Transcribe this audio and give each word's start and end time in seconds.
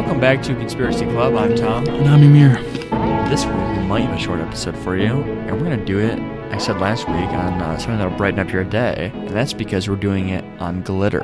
Welcome 0.00 0.18
back 0.18 0.42
to 0.44 0.54
Conspiracy 0.54 1.04
Club. 1.04 1.34
I'm 1.34 1.54
Tom. 1.54 1.86
And 1.86 2.08
I'm 2.08 2.22
Amir. 2.22 2.54
This 3.28 3.44
week 3.44 3.54
we 3.54 3.86
might 3.86 4.00
have 4.00 4.16
a 4.16 4.18
short 4.18 4.40
episode 4.40 4.74
for 4.78 4.96
you, 4.96 5.20
and 5.20 5.52
we're 5.52 5.62
gonna 5.68 5.84
do 5.84 5.98
it. 5.98 6.18
I 6.50 6.56
said 6.56 6.80
last 6.80 7.06
week 7.06 7.16
on 7.16 7.60
uh, 7.60 7.76
something 7.76 7.98
that'll 7.98 8.16
brighten 8.16 8.40
up 8.40 8.50
your 8.50 8.64
day, 8.64 9.12
and 9.14 9.28
that's 9.28 9.52
because 9.52 9.90
we're 9.90 9.96
doing 9.96 10.30
it 10.30 10.42
on 10.58 10.80
glitter. 10.82 11.20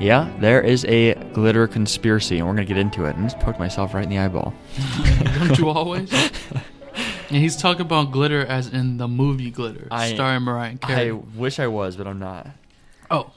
Yeah, 0.00 0.32
there 0.38 0.60
is 0.62 0.84
a 0.84 1.14
glitter 1.32 1.66
conspiracy, 1.66 2.38
and 2.38 2.46
we're 2.46 2.54
gonna 2.54 2.64
get 2.64 2.76
into 2.78 3.06
it. 3.06 3.16
And 3.16 3.24
I 3.24 3.28
just 3.28 3.40
poked 3.40 3.58
myself 3.58 3.92
right 3.92 4.04
in 4.04 4.10
the 4.10 4.18
eyeball. 4.18 4.54
Don't 5.40 5.58
you 5.58 5.68
always? 5.68 6.12
And 7.28 7.38
he's 7.38 7.56
talking 7.56 7.82
about 7.82 8.10
glitter 8.12 8.44
as 8.46 8.68
in 8.68 8.98
the 8.98 9.06
movie 9.08 9.50
Glitter, 9.50 9.88
I- 9.90 10.14
starring 10.14 10.42
Mariah 10.42 10.76
Carey. 10.78 11.10
I 11.10 11.12
wish 11.12 11.58
I 11.60 11.66
was, 11.68 11.96
but 11.96 12.06
I'm 12.08 12.18
not. 12.20 12.46
oh, 13.10 13.30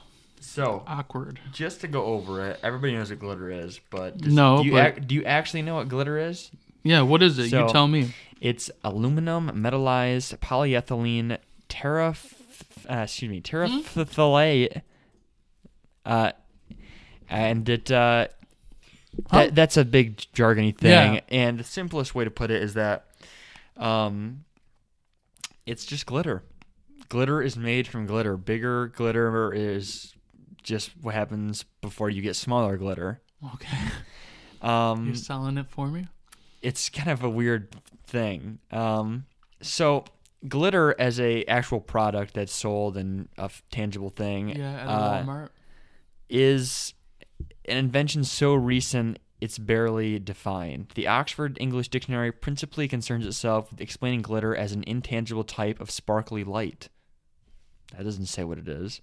So, 0.54 0.84
awkward. 0.86 1.40
just 1.52 1.80
to 1.80 1.88
go 1.88 2.04
over 2.04 2.48
it, 2.48 2.60
everybody 2.62 2.92
knows 2.94 3.10
what 3.10 3.18
glitter 3.18 3.50
is, 3.50 3.80
but 3.90 4.18
does- 4.18 4.32
No, 4.32 4.58
do 4.58 4.66
you, 4.66 4.72
but- 4.72 4.92
ac- 4.98 5.00
do 5.06 5.14
you 5.16 5.24
actually 5.24 5.62
know 5.62 5.74
what 5.76 5.88
glitter 5.88 6.16
is? 6.18 6.50
Yeah, 6.84 7.02
what 7.02 7.22
is 7.22 7.38
it? 7.38 7.50
So- 7.50 7.66
you 7.66 7.72
tell 7.72 7.88
me. 7.88 8.14
It's 8.40 8.70
aluminum 8.84 9.50
metallized 9.50 10.36
polyethylene 10.38 11.38
terra, 11.68 12.14
uh, 12.90 12.94
excuse 12.98 13.30
me, 13.30 13.40
terephthalate, 13.40 14.82
uh, 16.04 16.32
and 17.30 17.68
it 17.68 17.90
uh, 17.90 18.28
that, 19.32 19.54
that's 19.54 19.76
a 19.76 19.84
big 19.84 20.18
jargony 20.34 20.76
thing. 20.76 21.14
Yeah. 21.14 21.20
And 21.30 21.58
the 21.58 21.64
simplest 21.64 22.14
way 22.14 22.24
to 22.24 22.30
put 22.30 22.50
it 22.50 22.62
is 22.62 22.74
that, 22.74 23.06
um, 23.76 24.44
it's 25.66 25.86
just 25.86 26.04
glitter. 26.06 26.42
Glitter 27.08 27.40
is 27.40 27.56
made 27.56 27.86
from 27.88 28.06
glitter. 28.06 28.36
Bigger 28.36 28.88
glitter 28.88 29.52
is 29.54 30.13
just 30.64 30.90
what 31.00 31.14
happens 31.14 31.64
before 31.80 32.10
you 32.10 32.20
get 32.22 32.34
smaller 32.34 32.76
glitter. 32.76 33.20
Okay, 33.54 33.78
Um, 34.62 35.06
you're 35.06 35.14
selling 35.14 35.58
it 35.58 35.68
for 35.68 35.86
me. 35.88 36.08
it's 36.62 36.88
kind 36.88 37.10
of 37.10 37.22
a 37.22 37.28
weird 37.30 37.76
thing. 38.06 38.58
Um, 38.72 39.26
so 39.60 40.04
glitter 40.48 40.94
as 40.98 41.20
a 41.20 41.44
actual 41.44 41.80
product 41.80 42.34
that's 42.34 42.52
sold 42.54 42.96
and 42.96 43.28
a 43.38 43.44
f- 43.44 43.62
tangible 43.70 44.10
thing 44.10 44.48
Yeah, 44.50 44.72
at 44.72 44.86
uh, 44.88 45.22
Walmart. 45.22 45.48
is 46.28 46.94
an 47.66 47.76
invention 47.76 48.24
so 48.24 48.54
recent 48.54 49.18
it's 49.40 49.58
barely 49.58 50.18
defined. 50.18 50.88
The 50.94 51.06
Oxford 51.08 51.58
English 51.60 51.88
Dictionary 51.88 52.32
principally 52.32 52.88
concerns 52.88 53.26
itself 53.26 53.70
with 53.70 53.80
explaining 53.82 54.22
glitter 54.22 54.56
as 54.56 54.72
an 54.72 54.84
intangible 54.86 55.44
type 55.44 55.80
of 55.80 55.90
sparkly 55.90 56.44
light. 56.44 56.88
That 57.94 58.04
doesn't 58.04 58.26
say 58.26 58.44
what 58.44 58.56
it 58.58 58.68
is. 58.68 59.02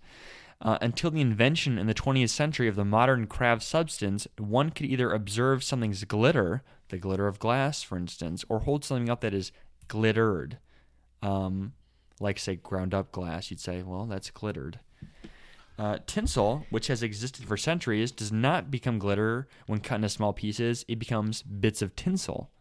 Uh, 0.62 0.78
until 0.80 1.10
the 1.10 1.22
invention 1.22 1.80
in 1.80 1.88
the 1.88 1.94
20th 1.94 2.30
century 2.30 2.68
of 2.68 2.76
the 2.76 2.86
modern 2.86 3.26
craft 3.26 3.64
substance, 3.64 4.28
one 4.38 4.70
could 4.70 4.86
either 4.86 5.12
observe 5.12 5.64
something's 5.64 6.04
glitter, 6.04 6.62
the 6.90 6.98
glitter 6.98 7.28
of 7.28 7.40
glass, 7.40 7.82
for 7.82 7.98
instance, 7.98 8.46
or 8.48 8.60
hold 8.60 8.86
something 8.86 9.10
up 9.10 9.22
that 9.22 9.34
is 9.34 9.52
glittered. 9.88 10.60
Um, 11.24 11.74
like, 12.20 12.38
say, 12.38 12.58
ground 12.58 12.94
up 12.94 13.12
glass, 13.12 13.50
you'd 13.50 13.60
say, 13.60 13.82
well, 13.82 14.06
that's 14.06 14.30
glittered. 14.30 14.80
Uh, 15.80 15.98
tinsel, 16.06 16.68
which 16.70 16.88
has 16.88 17.02
existed 17.02 17.48
for 17.48 17.58
centuries, 17.58 18.12
does 18.12 18.32
not 18.32 18.70
become 18.70 19.00
glitter 19.00 19.48
when 19.66 19.80
cut 19.80 19.96
into 19.96 20.10
small 20.10 20.32
pieces. 20.32 20.86
It 20.88 21.00
becomes 21.00 21.42
bits 21.42 21.82
of 21.82 21.96
tinsel. 21.96 22.52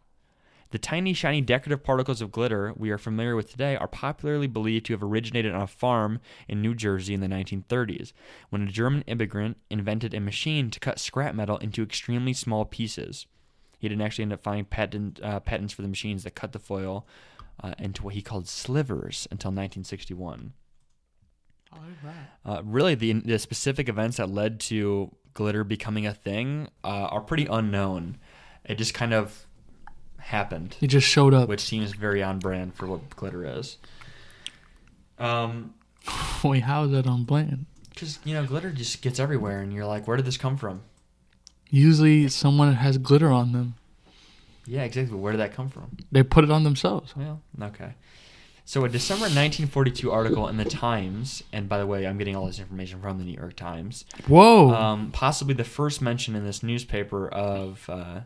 The 0.70 0.78
tiny, 0.78 1.12
shiny, 1.12 1.40
decorative 1.40 1.82
particles 1.82 2.20
of 2.20 2.30
glitter 2.30 2.72
we 2.76 2.90
are 2.90 2.98
familiar 2.98 3.34
with 3.34 3.50
today 3.50 3.76
are 3.76 3.88
popularly 3.88 4.46
believed 4.46 4.86
to 4.86 4.92
have 4.92 5.02
originated 5.02 5.52
on 5.52 5.62
a 5.62 5.66
farm 5.66 6.20
in 6.48 6.62
New 6.62 6.74
Jersey 6.74 7.12
in 7.12 7.20
the 7.20 7.26
1930s, 7.26 8.12
when 8.50 8.62
a 8.62 8.70
German 8.70 9.02
immigrant 9.08 9.56
invented 9.68 10.14
a 10.14 10.20
machine 10.20 10.70
to 10.70 10.78
cut 10.78 11.00
scrap 11.00 11.34
metal 11.34 11.56
into 11.58 11.82
extremely 11.82 12.32
small 12.32 12.64
pieces. 12.64 13.26
He 13.78 13.88
didn't 13.88 14.02
actually 14.02 14.22
end 14.22 14.32
up 14.32 14.42
finding 14.42 14.66
patent, 14.66 15.20
uh, 15.22 15.40
patents 15.40 15.72
for 15.72 15.82
the 15.82 15.88
machines 15.88 16.22
that 16.22 16.34
cut 16.36 16.52
the 16.52 16.58
foil 16.58 17.06
uh, 17.62 17.74
into 17.78 18.04
what 18.04 18.14
he 18.14 18.22
called 18.22 18.46
slivers 18.46 19.26
until 19.30 19.48
1961. 19.48 20.52
All 21.72 21.80
right. 22.04 22.14
Uh, 22.44 22.62
really, 22.64 22.94
the, 22.94 23.12
the 23.12 23.38
specific 23.38 23.88
events 23.88 24.18
that 24.18 24.30
led 24.30 24.60
to 24.60 25.14
glitter 25.34 25.64
becoming 25.64 26.06
a 26.06 26.14
thing 26.14 26.68
uh, 26.84 27.08
are 27.10 27.20
pretty 27.20 27.46
unknown. 27.46 28.18
It 28.64 28.76
just 28.76 28.94
kind 28.94 29.14
of 29.14 29.46
happened, 30.20 30.76
He 30.80 30.86
just 30.86 31.06
showed 31.06 31.34
up. 31.34 31.48
which 31.48 31.60
seems 31.60 31.92
very 31.92 32.22
on 32.22 32.38
brand 32.38 32.74
for 32.74 32.86
what 32.86 33.10
glitter 33.16 33.44
is. 33.44 33.76
Um, 35.18 35.74
Wait, 36.44 36.62
how 36.62 36.84
is 36.84 36.92
that 36.92 37.06
on 37.06 37.24
brand? 37.24 37.66
because 37.90 38.18
you 38.24 38.32
know, 38.32 38.46
glitter 38.46 38.70
just 38.70 39.02
gets 39.02 39.20
everywhere, 39.20 39.60
and 39.60 39.72
you're 39.74 39.84
like, 39.84 40.06
where 40.08 40.16
did 40.16 40.24
this 40.24 40.38
come 40.38 40.56
from? 40.56 40.80
Usually, 41.68 42.28
someone 42.28 42.72
has 42.74 42.96
glitter 42.98 43.30
on 43.30 43.52
them. 43.52 43.74
Yeah, 44.66 44.84
exactly. 44.84 45.16
Where 45.18 45.32
did 45.32 45.38
that 45.38 45.52
come 45.52 45.68
from? 45.68 45.96
They 46.10 46.22
put 46.22 46.44
it 46.44 46.50
on 46.50 46.64
themselves. 46.64 47.14
Well, 47.16 47.42
okay. 47.60 47.94
So, 48.64 48.84
a 48.84 48.88
December 48.88 49.22
1942 49.24 50.10
article 50.10 50.48
in 50.48 50.56
the 50.56 50.64
Times, 50.64 51.42
and 51.52 51.68
by 51.68 51.78
the 51.78 51.86
way, 51.86 52.06
I'm 52.06 52.16
getting 52.18 52.36
all 52.36 52.46
this 52.46 52.58
information 52.60 53.00
from 53.00 53.18
the 53.18 53.24
New 53.24 53.34
York 53.34 53.56
Times. 53.56 54.04
Whoa. 54.28 54.70
um, 54.72 55.10
possibly 55.12 55.54
the 55.54 55.64
first 55.64 56.00
mention 56.00 56.34
in 56.36 56.44
this 56.44 56.62
newspaper 56.62 57.28
of 57.28 57.84
uh, 57.90 58.20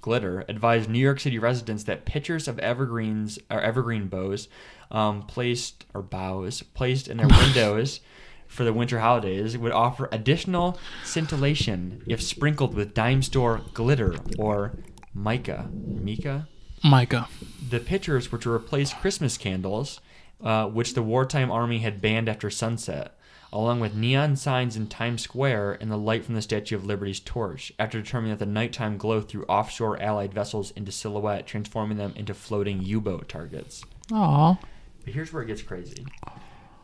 glitter, 0.00 0.44
advised 0.48 0.88
New 0.88 0.98
York 0.98 1.20
City 1.20 1.38
residents 1.38 1.84
that 1.84 2.04
pictures 2.04 2.48
of 2.48 2.58
evergreens 2.58 3.38
or 3.50 3.60
evergreen 3.60 4.08
bows 4.08 4.48
um, 4.90 5.22
placed 5.22 5.84
or 5.94 6.02
boughs 6.02 6.62
placed 6.62 7.08
in 7.08 7.16
their 7.18 7.28
windows 7.42 8.00
for 8.46 8.64
the 8.64 8.72
winter 8.72 9.00
holidays 9.00 9.56
would 9.56 9.72
offer 9.72 10.08
additional 10.10 10.78
scintillation 11.04 12.02
if 12.06 12.22
sprinkled 12.22 12.74
with 12.74 12.94
dime 12.94 13.22
store 13.22 13.60
glitter 13.74 14.16
or 14.38 14.72
mica. 15.14 15.68
Mica. 15.72 16.48
Mica. 16.82 17.28
The 17.68 17.80
pictures 17.80 18.32
were 18.32 18.38
to 18.38 18.52
replace 18.52 18.94
Christmas 18.94 19.36
candles, 19.36 20.00
uh, 20.42 20.66
which 20.66 20.94
the 20.94 21.02
wartime 21.02 21.50
army 21.50 21.80
had 21.80 22.00
banned 22.00 22.28
after 22.28 22.48
sunset, 22.50 23.17
along 23.52 23.80
with 23.80 23.94
neon 23.94 24.36
signs 24.36 24.76
in 24.76 24.86
Times 24.86 25.22
Square 25.22 25.78
and 25.80 25.90
the 25.90 25.96
light 25.96 26.24
from 26.24 26.34
the 26.34 26.42
Statue 26.42 26.76
of 26.76 26.84
Liberty's 26.84 27.20
torch, 27.20 27.72
after 27.78 28.00
determining 28.00 28.36
that 28.36 28.44
the 28.44 28.50
nighttime 28.50 28.96
glow 28.96 29.20
threw 29.20 29.44
offshore 29.44 30.00
Allied 30.02 30.34
vessels 30.34 30.70
into 30.72 30.92
silhouette, 30.92 31.46
transforming 31.46 31.96
them 31.98 32.12
into 32.16 32.34
floating 32.34 32.82
U 32.82 33.00
boat 33.00 33.28
targets. 33.28 33.82
Aw. 34.12 34.58
But 35.04 35.14
here's 35.14 35.32
where 35.32 35.42
it 35.42 35.46
gets 35.46 35.62
crazy. 35.62 36.06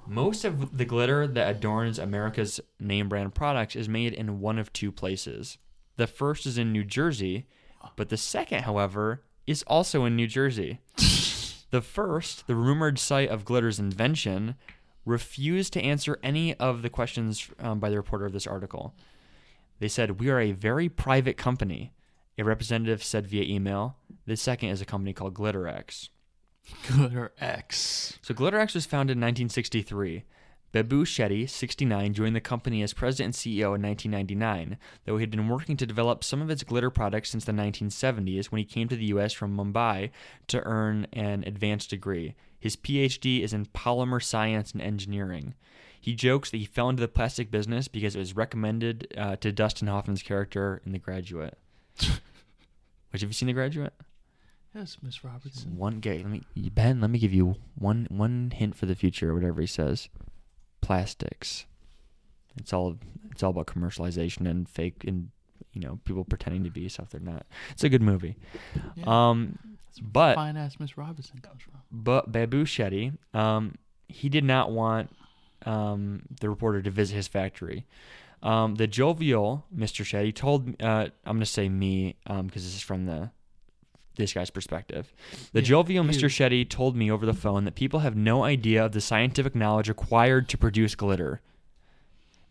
Most 0.07 0.45
of 0.45 0.77
the 0.77 0.85
glitter 0.85 1.27
that 1.27 1.51
adorns 1.57 1.99
America's 1.99 2.61
name 2.79 3.09
brand 3.09 3.35
products 3.35 3.75
is 3.75 3.89
made 3.89 4.13
in 4.13 4.41
one 4.41 4.59
of 4.59 4.73
two 4.73 4.93
places. 4.93 5.59
The 5.97 6.07
first 6.07 6.45
is 6.45 6.59
in 6.59 6.73
New 6.73 6.85
Jersey, 6.85 7.47
but 7.97 8.09
the 8.09 8.17
second, 8.17 8.63
however, 8.63 9.23
is 9.47 9.63
also 9.67 10.05
in 10.05 10.17
New 10.17 10.27
Jersey. 10.27 10.81
the 11.71 11.81
first, 11.83 12.47
the 12.47 12.55
rumored 12.55 12.99
site 12.99 13.29
of 13.29 13.45
glitter's 13.45 13.79
invention, 13.79 14.57
refused 15.05 15.73
to 15.75 15.83
answer 15.83 16.19
any 16.23 16.55
of 16.55 16.83
the 16.83 16.91
questions 16.91 17.51
um, 17.59 17.81
by 17.81 17.91
the 17.91 17.97
reporter 17.97 18.27
of 18.27 18.33
this 18.33 18.47
article. 18.47 18.95
They 19.81 19.89
said, 19.89 20.21
We 20.21 20.31
are 20.31 20.41
a 20.41 20.53
very 20.53 20.89
private 20.89 21.37
company. 21.37 21.93
A 22.37 22.45
representative 22.45 23.03
said 23.03 23.27
via 23.27 23.45
email. 23.45 23.97
The 24.27 24.37
second 24.37 24.71
is 24.71 24.81
a 24.81 24.87
company 24.87 25.13
called 25.13 25.35
Glitterex. 25.35 26.09
Glitterex. 26.87 28.19
So 28.23 28.35
Glitterex 28.35 28.75
was 28.75 28.87
founded 28.87 29.17
in 29.17 29.21
1963. 29.21 30.25
Babu 30.75 31.05
Shetty, 31.05 31.49
69, 31.49 32.15
joined 32.15 32.35
the 32.35 32.41
company 32.41 32.83
as 32.83 32.93
president 32.93 33.27
and 33.27 33.35
CEO 33.35 33.77
in 33.77 33.83
1999, 33.83 34.77
though 35.05 35.17
he 35.17 35.23
had 35.23 35.31
been 35.31 35.49
working 35.49 35.77
to 35.77 35.87
develop 35.87 36.25
some 36.25 36.43
of 36.43 36.51
its 36.51 36.65
glitter 36.65 36.91
products 36.91 37.31
since 37.31 37.45
the 37.45 37.53
1970s 37.53 38.47
when 38.47 38.59
he 38.59 38.65
came 38.65 38.89
to 38.89 38.97
the 38.97 39.05
U.S. 39.05 39.33
from 39.33 39.57
Mumbai 39.57 40.11
to 40.49 40.61
earn 40.65 41.07
an 41.13 41.45
advanced 41.47 41.91
degree. 41.91 42.35
His 42.65 42.77
PhD 42.77 43.43
is 43.43 43.53
in 43.53 43.67
polymer 43.67 44.23
science 44.23 44.73
and 44.73 44.81
engineering. 44.81 45.53
He 46.01 46.15
jokes 46.15 46.51
that 46.51 46.57
he 46.57 46.65
fell 46.65 46.89
into 46.89 47.03
the 47.03 47.09
plastic 47.09 47.51
business 47.51 47.89
because 47.89 48.17
it 48.17 48.19
was 48.19 48.35
recommended 48.35 49.13
uh, 49.19 49.37
to 49.37 49.53
Dustin 49.53 49.87
Hoffman's 49.87 50.23
character 50.23 50.81
in 50.87 50.93
The 50.93 50.99
Graduate. 50.99 51.59
Which 51.99 53.21
have 53.21 53.29
you 53.29 53.35
seen 53.35 53.49
The 53.49 53.53
Graduate? 53.53 53.93
Yes, 54.75 54.97
Miss 55.03 55.23
Robinson. 55.23 55.77
One 55.77 56.01
gay. 56.01 56.23
Let 56.23 56.31
me 56.31 56.43
Ben. 56.71 57.03
Let 57.03 57.11
me 57.11 57.19
give 57.19 57.35
you 57.35 57.57
one 57.75 58.07
one 58.09 58.51
hint 58.55 58.77
for 58.77 58.87
the 58.87 58.95
future. 58.95 59.33
or 59.33 59.35
Whatever 59.35 59.61
he 59.61 59.67
says, 59.67 60.09
plastics. 60.81 61.67
It's 62.57 62.73
all 62.73 62.97
it's 63.31 63.43
all 63.43 63.51
about 63.51 63.67
commercialization 63.67 64.49
and 64.49 64.67
fake 64.67 65.05
and 65.07 65.29
you 65.75 65.83
know 65.83 66.01
people 66.07 66.25
pretending 66.25 66.65
to 66.65 66.71
be 66.71 66.89
stuff 66.89 67.11
they're 67.11 67.21
not. 67.21 67.45
It's 67.73 67.85
a 67.85 67.91
good 67.91 68.01
movie. 68.01 68.37
Yeah. 68.97 69.05
Um, 69.07 69.59
but 70.01 70.35
Fine 70.35 70.57
ass 70.57 70.77
Miss 70.79 70.97
Robinson 70.97 71.39
comes 71.39 71.63
from. 71.63 71.75
but 71.91 72.31
Babu 72.33 72.65
Shetty, 72.65 73.17
um, 73.33 73.75
he 74.09 74.29
did 74.29 74.45
not 74.45 74.71
want 74.71 75.11
um, 75.67 76.23
the 76.41 76.49
reporter 76.49 76.83
to 76.83 76.91
visit 76.91 77.15
his 77.15 77.29
factory. 77.29 77.87
Um, 78.43 78.75
the 78.75 78.87
jovial 78.87 79.65
Mr. 79.75 80.05
Shetty 80.05 80.35
told, 80.35 80.69
uh, 80.83 81.07
I'm 81.25 81.37
going 81.37 81.41
to 81.41 81.47
say 81.47 81.69
me 81.69 82.17
because 82.27 82.65
this 82.65 82.75
is 82.75 82.83
from 82.83 83.07
the 83.07 83.31
this 84.17 84.33
guy's 84.33 84.51
perspective. 84.51 85.13
The 85.53 85.61
Yeah, 85.61 85.67
jovial 85.67 86.05
Mr. 86.05 86.27
Shetty 86.29 86.69
told 86.69 86.95
me 86.95 87.11
over 87.11 87.27
the 87.27 87.35
phone 87.35 87.65
that 87.65 87.75
people 87.75 88.01
have 88.01 88.15
no 88.15 88.45
idea 88.45 88.85
of 88.85 88.93
the 88.93 89.01
scientific 89.01 89.55
knowledge 89.57 89.89
required 89.89 90.49
to 90.51 90.59
produce 90.59 90.95
glitter. 90.95 91.41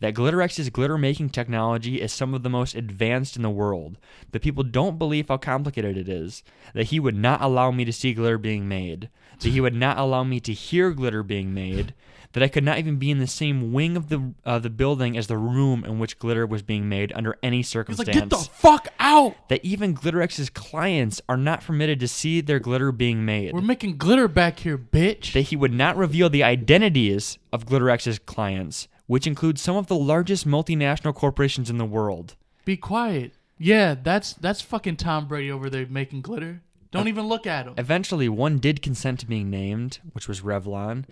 That 0.04 0.16
Glitterex's 0.16 0.70
glitter 0.70 0.98
making 0.98 1.30
technology 1.30 2.02
is 2.02 2.12
some 2.12 2.34
of 2.34 2.44
the 2.44 2.50
most 2.50 2.76
advanced 2.76 3.38
in 3.38 3.42
the 3.42 3.50
world, 3.50 3.98
that 4.34 4.42
people 4.42 4.66
don't 4.66 5.00
believe 5.00 5.30
how 5.30 5.38
complicated 5.38 5.96
it 5.96 6.10
is, 6.10 6.44
that 6.74 6.88
he 6.88 7.00
would 7.00 7.16
not 7.16 7.42
allow 7.42 7.72
me 7.72 7.86
to 7.86 7.94
see 7.94 8.14
glitter 8.14 8.38
being 8.38 8.68
made, 8.68 9.10
that 9.40 9.48
he 9.48 9.62
would 9.62 9.74
not 9.74 9.98
allow 9.98 10.26
me 10.26 10.42
to 10.42 10.52
hear 10.52 10.92
glitter 10.92 11.24
being 11.24 11.54
made, 11.54 11.94
that 12.34 12.44
I 12.44 12.50
could 12.50 12.66
not 12.66 12.80
even 12.80 12.98
be 12.98 13.12
in 13.12 13.20
the 13.20 13.28
same 13.28 13.72
wing 13.72 13.96
of 13.96 14.10
the 14.10 14.34
uh, 14.44 14.60
the 14.60 14.70
building 14.70 15.16
as 15.16 15.28
the 15.28 15.38
room 15.38 15.86
in 15.86 16.00
which 16.00 16.20
glitter 16.20 16.46
was 16.46 16.64
being 16.64 16.90
made 16.90 17.14
under 17.16 17.38
any 17.42 17.60
He's 17.60 17.70
circumstance. 17.70 18.08
like, 18.10 18.14
get 18.14 18.30
the 18.30 18.36
fuck 18.36 18.90
out. 19.00 19.36
that 19.48 19.64
even 19.64 19.96
Glitterex's 19.96 20.50
clients 20.50 21.22
are 21.30 21.38
not 21.38 21.62
permitted 21.64 22.02
to 22.02 22.10
see 22.10 22.42
their 22.42 22.60
glitter 22.60 22.92
being 22.92 23.24
made. 23.24 23.54
We're 23.54 23.62
making 23.62 23.96
glitter 23.96 24.28
back 24.28 24.60
here, 24.60 24.78
bitch. 24.78 25.32
that 25.32 25.44
he 25.44 25.56
would 25.56 25.72
not 25.74 25.96
reveal 25.96 26.30
the 26.30 26.44
identities 26.44 27.38
of 27.54 27.66
Glitterex's 27.68 28.20
clients, 28.20 28.90
which 29.08 29.28
includes 29.28 29.62
some 29.62 29.76
of 29.76 29.88
the 29.88 29.96
largest 29.96 30.48
multinational 30.48 31.14
corporations 31.14 31.70
in 31.70 31.78
the 31.78 31.86
world. 31.86 32.36
Be 32.66 32.78
quiet. 32.78 33.34
Yeah, 33.58 33.96
that's 34.02 34.34
that's 34.34 34.62
fucking 34.62 34.98
Tom 34.98 35.28
Brady 35.28 35.52
over 35.52 35.70
there 35.70 35.86
making 35.86 36.22
glitter. 36.22 36.62
Don't 36.92 37.08
even 37.08 37.26
look 37.26 37.48
at 37.48 37.66
him. 37.66 37.74
Eventually, 37.78 38.30
one 38.30 38.60
did 38.60 38.82
consent 38.82 39.20
to 39.22 39.26
being 39.26 39.50
named, 39.50 40.00
which 40.14 40.28
was 40.28 40.42
Revlon. 40.42 41.06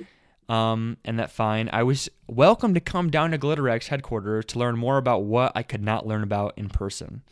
Um, 0.48 0.98
and 1.06 1.18
that 1.18 1.32
fine. 1.32 1.70
I 1.72 1.84
was 1.84 2.10
welcome 2.28 2.74
to 2.74 2.80
come 2.80 3.10
down 3.10 3.32
to 3.32 3.38
Glitterex 3.38 3.88
headquarters 3.88 4.46
to 4.46 4.60
learn 4.60 4.78
more 4.78 4.98
about 4.98 5.24
what 5.24 5.54
I 5.56 5.64
could 5.64 5.82
not 5.82 6.06
learn 6.06 6.24
about 6.24 6.54
in 6.58 6.70
person. 6.70 7.22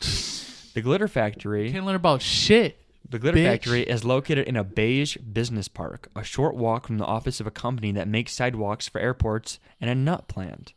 The 0.72 0.82
Glitter 0.82 1.08
Factory 1.08 1.72
Can't 1.72 1.84
learn 1.84 1.96
about 1.96 2.22
shit. 2.22 2.80
The 3.10 3.18
Glitter 3.18 3.38
Bitch. 3.38 3.44
Factory 3.44 3.82
is 3.82 4.04
located 4.04 4.46
in 4.46 4.56
a 4.56 4.62
beige 4.62 5.16
business 5.16 5.66
park, 5.66 6.08
a 6.14 6.22
short 6.22 6.54
walk 6.54 6.86
from 6.86 6.98
the 6.98 7.04
office 7.04 7.40
of 7.40 7.46
a 7.46 7.50
company 7.50 7.90
that 7.90 8.06
makes 8.06 8.32
sidewalks 8.32 8.86
for 8.86 9.00
airports 9.00 9.58
and 9.80 9.90
a 9.90 9.96
nut 9.96 10.28
plant. 10.28 10.74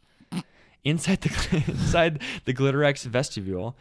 Inside 0.83 1.21
the 1.21 1.63
inside 1.67 2.21
the 2.45 2.53
Glitterex 2.53 3.05
vestibule, 3.05 3.77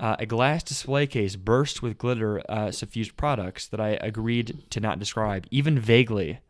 uh, 0.00 0.16
a 0.18 0.26
glass 0.26 0.64
display 0.64 1.06
case 1.06 1.36
burst 1.36 1.80
with 1.80 1.96
glitter 1.96 2.42
uh, 2.50 2.72
suffused 2.72 3.16
products 3.16 3.68
that 3.68 3.80
I 3.80 3.90
agreed 4.00 4.64
to 4.70 4.80
not 4.80 4.98
describe, 4.98 5.46
even 5.52 5.78
vaguely. 5.78 6.40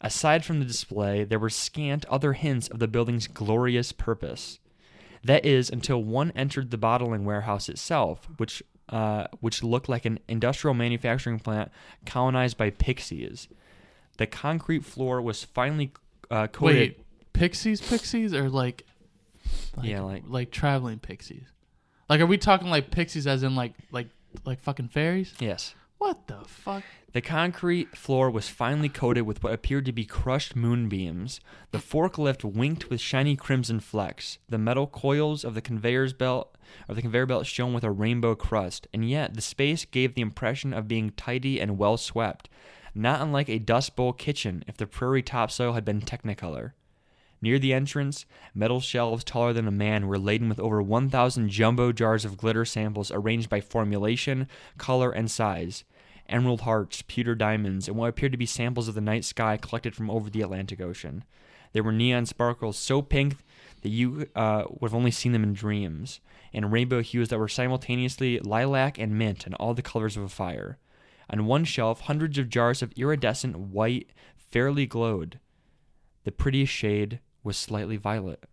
Aside 0.00 0.44
from 0.44 0.60
the 0.60 0.64
display, 0.64 1.24
there 1.24 1.38
were 1.38 1.50
scant 1.50 2.06
other 2.06 2.32
hints 2.32 2.68
of 2.68 2.78
the 2.78 2.88
building's 2.88 3.26
glorious 3.26 3.92
purpose. 3.92 4.60
That 5.22 5.44
is, 5.44 5.68
until 5.68 6.02
one 6.02 6.32
entered 6.34 6.70
the 6.70 6.78
bottling 6.78 7.24
warehouse 7.24 7.68
itself, 7.68 8.28
which 8.38 8.62
uh, 8.88 9.26
which 9.40 9.62
looked 9.62 9.88
like 9.88 10.04
an 10.04 10.18
industrial 10.28 10.74
manufacturing 10.74 11.38
plant 11.38 11.70
colonized 12.06 12.56
by 12.56 12.70
pixies. 12.70 13.48
The 14.16 14.26
concrete 14.26 14.84
floor 14.84 15.20
was 15.22 15.44
finally 15.44 15.92
uh, 16.30 16.46
coated. 16.48 16.76
Wait, 16.76 17.04
pixies, 17.32 17.80
pixies, 17.80 18.34
or 18.34 18.48
like, 18.48 18.84
Yeah, 19.82 20.00
like- 20.00 20.24
like 20.26 20.50
traveling 20.50 20.98
pixies. 20.98 21.44
Like, 22.08 22.20
are 22.20 22.26
we 22.26 22.38
talking 22.38 22.68
like 22.70 22.90
pixies 22.90 23.26
as 23.26 23.42
in 23.42 23.54
like 23.54 23.74
like 23.92 24.08
like 24.44 24.60
fucking 24.60 24.88
fairies? 24.88 25.34
Yes. 25.38 25.74
What 25.98 26.28
the 26.28 26.44
fuck? 26.46 26.84
The 27.12 27.20
concrete 27.20 27.96
floor 27.96 28.30
was 28.30 28.48
finally 28.48 28.88
coated 28.88 29.26
with 29.26 29.42
what 29.42 29.52
appeared 29.52 29.84
to 29.86 29.92
be 29.92 30.04
crushed 30.04 30.54
moonbeams. 30.54 31.40
The 31.72 31.78
forklift 31.78 32.44
winked 32.44 32.88
with 32.88 33.00
shiny 33.00 33.34
crimson 33.34 33.80
flecks. 33.80 34.38
The 34.48 34.58
metal 34.58 34.86
coils 34.86 35.44
of 35.44 35.54
the 35.54 35.60
conveyor's 35.60 36.12
belt 36.12 36.56
of 36.88 36.96
the 36.96 37.02
conveyor 37.02 37.26
belt 37.26 37.46
shone 37.46 37.72
with 37.72 37.82
a 37.82 37.90
rainbow 37.90 38.34
crust, 38.34 38.86
and 38.92 39.08
yet 39.08 39.34
the 39.34 39.40
space 39.40 39.84
gave 39.84 40.14
the 40.14 40.22
impression 40.22 40.72
of 40.72 40.86
being 40.86 41.10
tidy 41.10 41.60
and 41.60 41.78
well 41.78 41.96
swept, 41.96 42.48
not 42.94 43.20
unlike 43.20 43.48
a 43.48 43.58
dust 43.58 43.96
bowl 43.96 44.12
kitchen 44.12 44.62
if 44.68 44.76
the 44.76 44.86
prairie 44.86 45.22
topsoil 45.22 45.72
had 45.72 45.84
been 45.84 46.00
technicolor. 46.00 46.72
Near 47.40 47.58
the 47.58 47.72
entrance, 47.72 48.26
metal 48.54 48.80
shelves 48.80 49.22
taller 49.22 49.52
than 49.52 49.68
a 49.68 49.72
man 49.72 50.08
were 50.08 50.18
laden 50.18 50.48
with 50.48 50.58
over 50.58 50.82
1,000 50.82 51.48
jumbo 51.48 51.92
jars 51.92 52.24
of 52.24 52.36
glitter 52.36 52.64
samples 52.64 53.12
arranged 53.12 53.48
by 53.48 53.60
formulation, 53.60 54.48
color, 54.76 55.12
and 55.12 55.30
size. 55.30 55.84
Emerald 56.28 56.62
hearts, 56.62 57.02
pewter 57.06 57.34
diamonds, 57.34 57.86
and 57.86 57.96
what 57.96 58.08
appeared 58.08 58.32
to 58.32 58.38
be 58.38 58.46
samples 58.46 58.88
of 58.88 58.94
the 58.94 59.00
night 59.00 59.24
sky 59.24 59.56
collected 59.56 59.94
from 59.94 60.10
over 60.10 60.28
the 60.28 60.42
Atlantic 60.42 60.80
Ocean. 60.80 61.24
There 61.72 61.82
were 61.82 61.92
neon 61.92 62.26
sparkles 62.26 62.76
so 62.76 63.02
pink 63.02 63.36
that 63.82 63.90
you 63.90 64.26
uh, 64.34 64.64
would 64.68 64.90
have 64.90 64.94
only 64.94 65.10
seen 65.10 65.32
them 65.32 65.44
in 65.44 65.52
dreams, 65.52 66.20
and 66.52 66.72
rainbow 66.72 67.02
hues 67.02 67.28
that 67.28 67.38
were 67.38 67.48
simultaneously 67.48 68.40
lilac 68.40 68.98
and 68.98 69.16
mint 69.16 69.46
and 69.46 69.54
all 69.54 69.74
the 69.74 69.82
colors 69.82 70.16
of 70.16 70.24
a 70.24 70.28
fire. 70.28 70.78
On 71.30 71.46
one 71.46 71.64
shelf, 71.64 72.00
hundreds 72.02 72.38
of 72.38 72.48
jars 72.48 72.82
of 72.82 72.92
iridescent 72.92 73.56
white 73.56 74.10
fairly 74.36 74.86
glowed. 74.86 75.38
The 76.24 76.32
prettiest 76.32 76.72
shade 76.72 77.20
was 77.48 77.56
slightly 77.56 77.96
violet. 77.96 78.44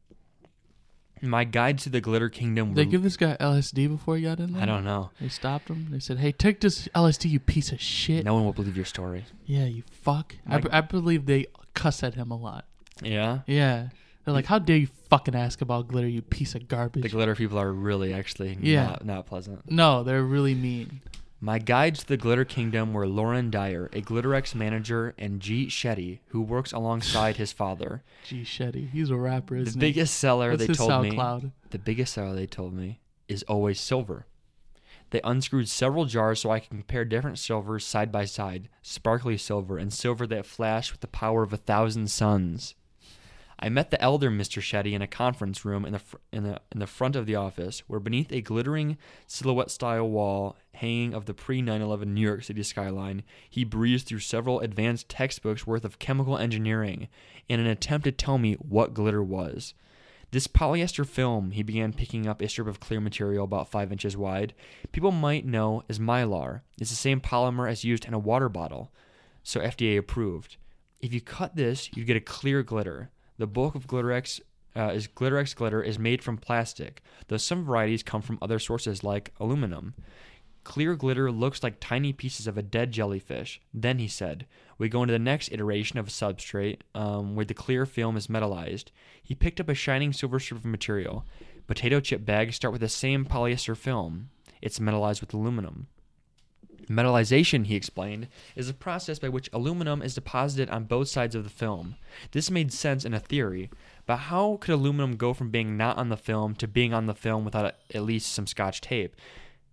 My 1.21 1.43
guide 1.43 1.77
to 1.79 1.89
the 1.89 2.01
glitter 2.01 2.29
kingdom 2.29 2.69
were 2.69 2.75
They 2.75 2.85
give 2.85 3.01
this 3.03 3.17
guy 3.17 3.37
LSD 3.39 3.87
before 3.87 4.17
he 4.17 4.23
got 4.23 4.39
in 4.39 4.53
there. 4.53 4.61
I 4.61 4.65
don't 4.65 4.83
know. 4.83 5.11
They 5.19 5.29
stopped 5.29 5.69
him. 5.69 5.87
They 5.89 5.99
said, 5.99 6.17
"Hey, 6.19 6.31
take 6.31 6.59
this 6.61 6.87
LSD, 6.95 7.29
you 7.29 7.39
piece 7.39 7.71
of 7.71 7.79
shit." 7.79 8.25
No 8.25 8.33
one 8.33 8.43
will 8.45 8.53
believe 8.53 8.75
your 8.75 8.85
story. 8.85 9.25
Yeah, 9.45 9.65
you 9.65 9.83
fuck. 9.91 10.35
I, 10.47 10.61
I 10.71 10.81
believe 10.81 11.25
they 11.25 11.45
cuss 11.73 12.03
at 12.03 12.15
him 12.15 12.31
a 12.31 12.35
lot. 12.37 12.65
Yeah. 13.01 13.39
Yeah, 13.47 13.89
they're 14.23 14.33
like, 14.33 14.45
"How 14.45 14.59
dare 14.59 14.77
you 14.77 14.87
fucking 15.09 15.35
ask 15.35 15.61
about 15.61 15.87
glitter, 15.87 16.07
you 16.07 16.21
piece 16.21 16.53
of 16.53 16.67
garbage?" 16.67 17.03
The 17.03 17.09
glitter 17.09 17.33
people 17.35 17.57
are 17.59 17.71
really 17.71 18.13
actually 18.13 18.57
Yeah. 18.61 18.85
not, 18.87 19.05
not 19.05 19.25
pleasant. 19.25 19.69
no, 19.71 20.03
they're 20.03 20.23
really 20.23 20.53
mean. 20.53 21.01
My 21.45 21.59
guides 21.59 21.99
to 21.99 22.07
the 22.07 22.17
glitter 22.17 22.43
kingdom 22.43 22.91
were 22.91 23.05
Lauren 23.05 23.51
Dyer, 23.51 23.87
a 23.93 24.01
Glitterex 24.01 24.55
manager, 24.55 25.13
and 25.15 25.39
Jeet 25.39 25.67
Shetty, 25.67 26.17
who 26.29 26.41
works 26.41 26.71
alongside 26.71 27.35
his 27.35 27.53
father. 27.53 28.01
Gee, 28.27 28.41
Shetty, 28.41 28.89
he's 28.89 29.11
a 29.11 29.15
rapper. 29.15 29.57
The 29.57 29.61
Isn't 29.67 29.79
he? 29.79 29.87
biggest 29.91 30.15
seller 30.15 30.57
they 30.57 30.65
told 30.65 31.03
me. 31.03 31.11
SoundCloud? 31.11 31.51
The 31.69 31.77
biggest 31.77 32.15
seller 32.15 32.33
they 32.33 32.47
told 32.47 32.73
me 32.73 32.99
is 33.27 33.43
always 33.43 33.79
silver. 33.79 34.25
They 35.11 35.21
unscrewed 35.23 35.69
several 35.69 36.05
jars 36.05 36.41
so 36.41 36.49
I 36.49 36.61
could 36.61 36.69
compare 36.69 37.05
different 37.05 37.37
silvers 37.37 37.85
side 37.85 38.11
by 38.11 38.25
side, 38.25 38.67
sparkly 38.81 39.37
silver 39.37 39.77
and 39.77 39.93
silver 39.93 40.25
that 40.25 40.47
flashed 40.47 40.93
with 40.93 41.01
the 41.01 41.07
power 41.07 41.43
of 41.43 41.53
a 41.53 41.57
thousand 41.57 42.09
suns. 42.09 42.73
I 43.57 43.69
met 43.69 43.89
the 43.89 44.01
elder 44.01 44.29
Mr. 44.29 44.61
Shetty 44.61 44.93
in 44.93 45.01
a 45.01 45.07
conference 45.07 45.63
room 45.63 45.85
in 45.85 45.93
the, 45.93 45.99
fr- 45.99 46.17
in 46.31 46.43
the 46.43 46.59
in 46.71 46.79
the 46.79 46.87
front 46.87 47.15
of 47.15 47.25
the 47.25 47.35
office, 47.35 47.83
where 47.87 47.99
beneath 47.99 48.31
a 48.31 48.41
glittering 48.41 48.97
silhouette-style 49.27 50.09
wall 50.09 50.57
hanging 50.73 51.13
of 51.13 51.25
the 51.25 51.33
pre-9/11 51.33 52.07
New 52.07 52.21
York 52.21 52.43
City 52.43 52.63
skyline, 52.63 53.23
he 53.49 53.63
breezed 53.63 54.07
through 54.07 54.19
several 54.19 54.59
advanced 54.59 55.07
textbooks 55.07 55.65
worth 55.65 55.85
of 55.85 55.99
chemical 55.99 56.37
engineering 56.37 57.07
in 57.47 57.59
an 57.59 57.67
attempt 57.67 58.03
to 58.03 58.11
tell 58.11 58.37
me 58.37 58.55
what 58.55 58.93
glitter 58.93 59.23
was. 59.23 59.73
This 60.31 60.47
polyester 60.47 61.07
film 61.07 61.51
he 61.51 61.63
began 61.63 61.93
picking 61.93 62.27
up 62.27 62.41
a 62.41 62.49
strip 62.49 62.67
of 62.67 62.81
clear 62.81 62.99
material 62.99 63.45
about 63.45 63.69
five 63.69 63.89
inches 63.91 64.17
wide. 64.17 64.53
People 64.91 65.11
might 65.11 65.45
know 65.45 65.83
as 65.87 65.97
mylar. 65.97 66.61
It's 66.77 66.89
the 66.89 66.95
same 66.97 67.21
polymer 67.21 67.69
as 67.69 67.85
used 67.85 68.05
in 68.05 68.13
a 68.13 68.19
water 68.19 68.49
bottle, 68.49 68.91
so 69.43 69.61
FDA 69.61 69.97
approved. 69.97 70.57
If 70.99 71.13
you 71.13 71.21
cut 71.21 71.55
this, 71.55 71.89
you 71.95 72.03
get 72.03 72.17
a 72.17 72.21
clear 72.21 72.63
glitter. 72.63 73.11
The 73.37 73.47
bulk 73.47 73.75
of 73.75 73.87
Glitterex 73.87 74.39
uh, 74.75 74.91
is 74.93 75.07
Glitterex 75.07 75.55
glitter 75.55 75.81
is 75.81 75.97
made 75.97 76.23
from 76.23 76.37
plastic, 76.37 77.01
though 77.27 77.37
some 77.37 77.65
varieties 77.65 78.03
come 78.03 78.21
from 78.21 78.37
other 78.41 78.59
sources 78.59 79.03
like 79.03 79.33
aluminum. 79.39 79.93
Clear 80.63 80.95
glitter 80.95 81.31
looks 81.31 81.61
like 81.61 81.79
tiny 81.79 82.11
pieces 82.11 82.47
of 82.47 82.57
a 82.57 82.63
dead 82.63 82.91
jellyfish. 82.91 83.61
Then 83.73 83.99
he 83.99 84.07
said, 84.07 84.47
We 84.77 84.89
go 84.89 85.03
into 85.03 85.11
the 85.11 85.19
next 85.19 85.51
iteration 85.51 85.99
of 85.99 86.07
a 86.07 86.11
substrate 86.11 86.79
um, 86.95 87.35
where 87.35 87.45
the 87.45 87.53
clear 87.53 87.85
film 87.85 88.17
is 88.17 88.27
metallized. 88.27 88.85
He 89.21 89.35
picked 89.35 89.59
up 89.59 89.69
a 89.69 89.75
shining 89.75 90.11
silver 90.11 90.39
strip 90.39 90.59
of 90.59 90.65
material. 90.65 91.25
Potato 91.67 91.99
chip 91.99 92.25
bags 92.25 92.55
start 92.55 92.71
with 92.71 92.81
the 92.81 92.89
same 92.89 93.25
polyester 93.25 93.77
film. 93.77 94.29
It's 94.61 94.79
metallized 94.79 95.21
with 95.21 95.33
aluminum. 95.33 95.87
Metallization, 96.89 97.65
he 97.65 97.75
explained, 97.75 98.27
is 98.55 98.69
a 98.69 98.73
process 98.73 99.19
by 99.19 99.29
which 99.29 99.49
aluminum 99.51 100.01
is 100.01 100.15
deposited 100.15 100.69
on 100.69 100.85
both 100.85 101.07
sides 101.07 101.35
of 101.35 101.43
the 101.43 101.49
film. 101.49 101.95
This 102.31 102.51
made 102.51 102.71
sense 102.71 103.05
in 103.05 103.13
a 103.13 103.19
theory, 103.19 103.69
but 104.05 104.17
how 104.17 104.57
could 104.61 104.73
aluminum 104.73 105.15
go 105.15 105.33
from 105.33 105.49
being 105.49 105.77
not 105.77 105.97
on 105.97 106.09
the 106.09 106.17
film 106.17 106.55
to 106.55 106.67
being 106.67 106.93
on 106.93 107.07
the 107.07 107.15
film 107.15 107.43
without 107.43 107.75
at 107.93 108.03
least 108.03 108.33
some 108.33 108.47
scotch 108.47 108.81
tape? 108.81 109.15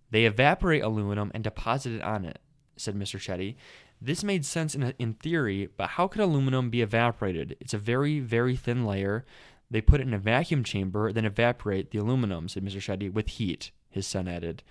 They 0.09 0.25
evaporate 0.25 0.83
aluminum 0.83 1.31
and 1.33 1.43
deposit 1.43 1.93
it 1.93 2.01
on 2.01 2.25
it, 2.25 2.39
said 2.77 2.95
Mr. 2.95 3.19
Shetty. 3.19 3.55
This 4.01 4.23
made 4.23 4.45
sense 4.45 4.75
in, 4.75 4.83
a, 4.83 4.93
in 4.99 5.13
theory, 5.13 5.69
but 5.77 5.91
how 5.91 6.07
could 6.07 6.21
aluminum 6.21 6.69
be 6.69 6.81
evaporated? 6.81 7.55
It's 7.59 7.73
a 7.73 7.77
very, 7.77 8.19
very 8.19 8.55
thin 8.55 8.85
layer. 8.85 9.23
They 9.71 9.81
put 9.81 10.01
it 10.01 10.07
in 10.07 10.13
a 10.13 10.19
vacuum 10.19 10.63
chamber, 10.63 11.11
then 11.11 11.25
evaporate 11.25 11.91
the 11.91 11.99
aluminum, 11.99 12.49
said 12.49 12.65
Mr. 12.65 12.77
Shetty, 12.77 13.11
with 13.11 13.27
heat, 13.27 13.71
his 13.89 14.05
son 14.05 14.27
added. 14.27 14.61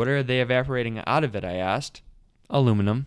What 0.00 0.08
are 0.08 0.22
they 0.22 0.40
evaporating 0.40 1.02
out 1.06 1.24
of 1.24 1.36
it? 1.36 1.44
I 1.44 1.56
asked. 1.56 2.00
Aluminum. 2.48 3.04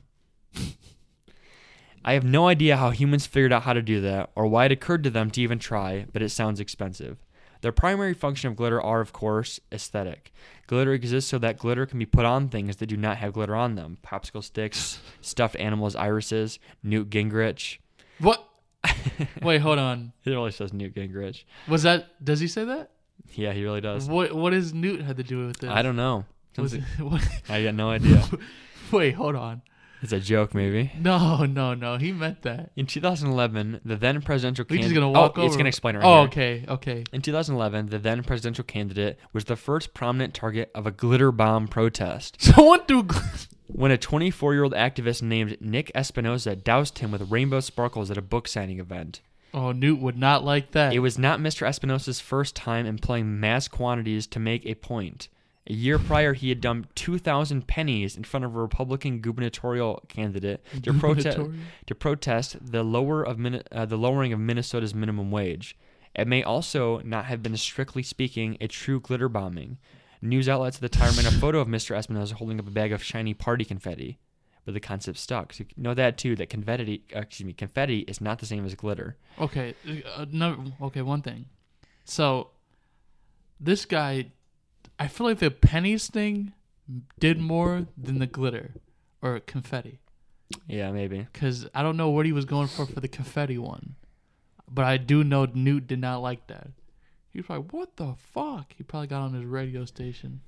I 2.06 2.14
have 2.14 2.24
no 2.24 2.48
idea 2.48 2.78
how 2.78 2.92
humans 2.92 3.26
figured 3.26 3.52
out 3.52 3.64
how 3.64 3.74
to 3.74 3.82
do 3.82 4.00
that 4.02 4.30
or 4.36 4.46
why 4.46 4.66
it 4.66 4.72
occurred 4.72 5.04
to 5.06 5.10
them 5.10 5.32
to 5.32 5.42
even 5.42 5.58
try, 5.58 6.06
but 6.14 6.22
it 6.22 6.30
sounds 6.30 6.60
expensive. 6.60 7.18
Their 7.62 7.72
primary 7.72 8.14
function 8.14 8.52
of 8.52 8.56
glitter 8.56 8.80
are, 8.80 9.02
of 9.02 9.12
course, 9.12 9.60
aesthetic. 9.72 10.32
Glitter 10.68 10.94
exists 10.94 11.32
so 11.32 11.40
that 11.40 11.58
glitter 11.58 11.88
can 11.88 11.98
be 11.98 12.06
put 12.06 12.26
on 12.26 12.48
things 12.48 12.76
that 12.76 12.86
do 12.86 12.96
not 12.96 13.18
have 13.18 13.34
glitter 13.34 13.56
on 13.56 13.74
them. 13.74 13.98
Popsicle 14.04 14.44
sticks, 14.44 15.00
stuffed 15.22 15.56
animals' 15.56 15.96
irises, 15.96 16.60
Newt 16.84 17.10
Gingrich. 17.10 17.80
What? 18.20 18.48
Wait, 19.42 19.62
hold 19.62 19.80
on. 19.80 20.14
It 20.26 20.30
really 20.30 20.52
says 20.52 20.72
Newt 20.74 20.94
Gingrich. 20.94 21.44
Was 21.68 21.82
that? 21.82 22.24
Does 22.24 22.40
he 22.40 22.48
say 22.48 22.66
that? 22.66 22.92
Yeah, 23.34 23.52
he 23.52 23.64
really 23.64 23.82
does. 23.82 24.08
What 24.08 24.34
What 24.34 24.52
does 24.52 24.76
Newt 24.76 25.02
had 25.02 25.18
to 25.18 25.24
do 25.24 25.48
with 25.48 25.58
this? 25.58 25.72
I 25.72 25.82
don't 25.82 25.96
know. 25.96 26.26
Was 26.58 26.74
it, 26.74 26.82
what, 27.00 27.22
I 27.50 27.64
got 27.64 27.76
no 27.76 27.90
idea. 27.90 28.24
wait, 28.92 29.16
hold 29.16 29.36
on. 29.36 29.62
It's 30.02 30.12
a 30.12 30.20
joke, 30.20 30.54
maybe. 30.54 30.92
No, 31.00 31.46
no, 31.46 31.74
no. 31.74 31.96
He 31.98 32.12
meant 32.12 32.42
that. 32.42 32.72
In 32.76 32.86
2011, 32.88 33.80
the 33.86 33.96
then 33.96 34.22
presidential 34.22 34.66
candidate. 34.66 34.94
gonna 34.94 35.10
walk 35.10 35.38
oh, 35.38 35.42
over. 35.44 35.48
It's 35.48 35.56
gonna 35.56 35.70
explain 35.70 35.96
right 35.96 36.04
Oh, 36.04 36.16
here. 36.24 36.26
okay, 36.26 36.66
okay. 36.68 37.04
In 37.14 37.22
2011, 37.22 37.88
the 37.88 38.00
then 38.00 38.22
presidential 38.22 38.66
candidate 38.66 39.18
was 39.32 39.46
the 39.46 39.56
first 39.56 39.94
prominent 39.94 40.34
target 40.34 40.70
of 40.76 40.86
a 40.86 40.92
glitter 40.92 41.32
bomb 41.32 41.70
protest 41.70 42.36
Someone 42.42 42.86
threw. 42.86 43.08
when 43.68 43.92
a 43.92 43.98
24 43.98 44.54
year 44.54 44.64
old 44.66 44.74
activist 44.74 45.22
named 45.22 45.58
Nick 45.62 45.90
Espinosa 45.96 46.58
doused 46.58 47.00
him 47.00 47.14
with 47.14 47.32
rainbow 47.32 47.62
sparkles 47.62 48.12
at 48.12 48.18
a 48.18 48.22
book 48.22 48.50
signing 48.50 48.82
event. 48.82 49.22
Oh, 49.54 49.72
Newt 49.72 50.00
would 50.00 50.18
not 50.18 50.44
like 50.44 50.72
that. 50.72 50.94
It 50.94 51.00
was 51.00 51.18
not 51.18 51.40
Mr. 51.40 51.66
Espinosa's 51.66 52.20
first 52.20 52.56
time 52.58 52.86
employing 52.86 53.40
mass 53.40 53.70
quantities 53.70 54.28
to 54.28 54.40
make 54.40 54.66
a 54.66 54.76
point. 54.76 55.30
A 55.68 55.74
year 55.74 55.98
prior, 55.98 56.34
he 56.34 56.50
had 56.50 56.60
dumped 56.60 56.94
2,000 56.98 57.66
pennies 57.68 58.18
in 58.18 58.26
front 58.26 58.44
of 58.44 58.54
a 58.56 58.60
Republican 58.60 59.20
gubernatorial 59.22 60.04
candidate 60.10 60.62
to, 60.84 60.94
protest 60.94 61.38
to 61.86 61.96
protest 61.96 62.58
the 62.60 62.84
lower 62.84 63.24
of 63.24 63.40
Min- 63.40 63.64
uh, 63.72 63.86
the 63.86 63.98
lowering 63.98 64.34
of 64.34 64.40
Minnesota's 64.40 64.94
minimum 64.94 65.32
wage. 65.32 65.78
It 66.16 66.28
may 66.28 66.44
also 66.44 67.00
not 67.00 67.26
have 67.26 67.42
been, 67.42 67.56
strictly 67.58 68.04
speaking, 68.04 68.58
a 68.60 68.68
true 68.68 69.00
glitter 69.00 69.30
bombing. 69.30 69.78
News 70.22 70.48
outlets 70.48 70.78
at 70.78 70.82
the 70.82 70.90
time 70.90 71.14
ran 71.16 71.26
a 71.26 71.32
photo 71.32 71.60
of 71.60 71.68
Mr. 71.68 71.96
Espinosa 71.96 72.36
holding 72.36 72.60
up 72.60 72.68
a 72.68 72.72
bag 72.72 72.92
of 72.92 73.02
shiny 73.02 73.34
party 73.34 73.66
confetti, 73.66 74.20
but 74.66 74.74
the 74.74 74.80
concept 74.80 75.18
stuck. 75.18 75.54
So 75.54 75.64
you 75.64 75.84
know 75.84 75.94
that 75.94 76.18
too. 76.18 76.36
That 76.36 76.50
confetti, 76.50 77.04
uh, 77.16 77.20
excuse 77.20 77.46
me, 77.48 77.54
confetti 77.54 78.00
is 78.00 78.22
not 78.22 78.40
the 78.40 78.46
same 78.46 78.66
as 78.66 78.76
glitter. 78.76 79.18
Okay, 79.40 79.76
uh, 80.16 80.26
no. 80.32 80.64
Okay, 80.82 81.02
one 81.02 81.22
thing. 81.22 81.46
So, 82.06 82.50
this 83.60 83.86
guy, 83.86 84.28
I 85.00 85.08
feel 85.08 85.28
like 85.28 85.40
the 85.40 85.52
pennies 85.52 86.08
thing 86.08 86.54
did 87.20 87.40
more 87.40 87.88
than 87.98 88.20
the 88.20 88.28
glitter 88.28 88.76
or 89.22 89.40
confetti. 89.40 90.00
Yeah, 90.68 90.92
maybe. 90.92 91.28
Because 91.32 91.68
I 91.74 91.82
don't 91.82 91.98
know 91.98 92.10
what 92.10 92.26
he 92.26 92.32
was 92.32 92.46
going 92.46 92.68
for 92.68 92.86
for 92.86 93.00
the 93.00 93.08
confetti 93.08 93.58
one, 93.58 93.96
but 94.72 94.86
I 94.86 94.98
do 94.98 95.24
know 95.24 95.46
Newt 95.46 95.88
did 95.88 96.00
not 96.00 96.18
like 96.22 96.48
that. 96.48 96.68
He 97.32 97.40
was 97.40 97.48
probably, 97.48 97.68
"What 97.80 97.96
the 97.98 98.14
fuck?" 98.18 98.74
He 98.78 98.84
probably 98.84 99.08
got 99.08 99.22
on 99.22 99.34
his 99.34 99.46
radio 99.46 99.86
station 99.86 100.42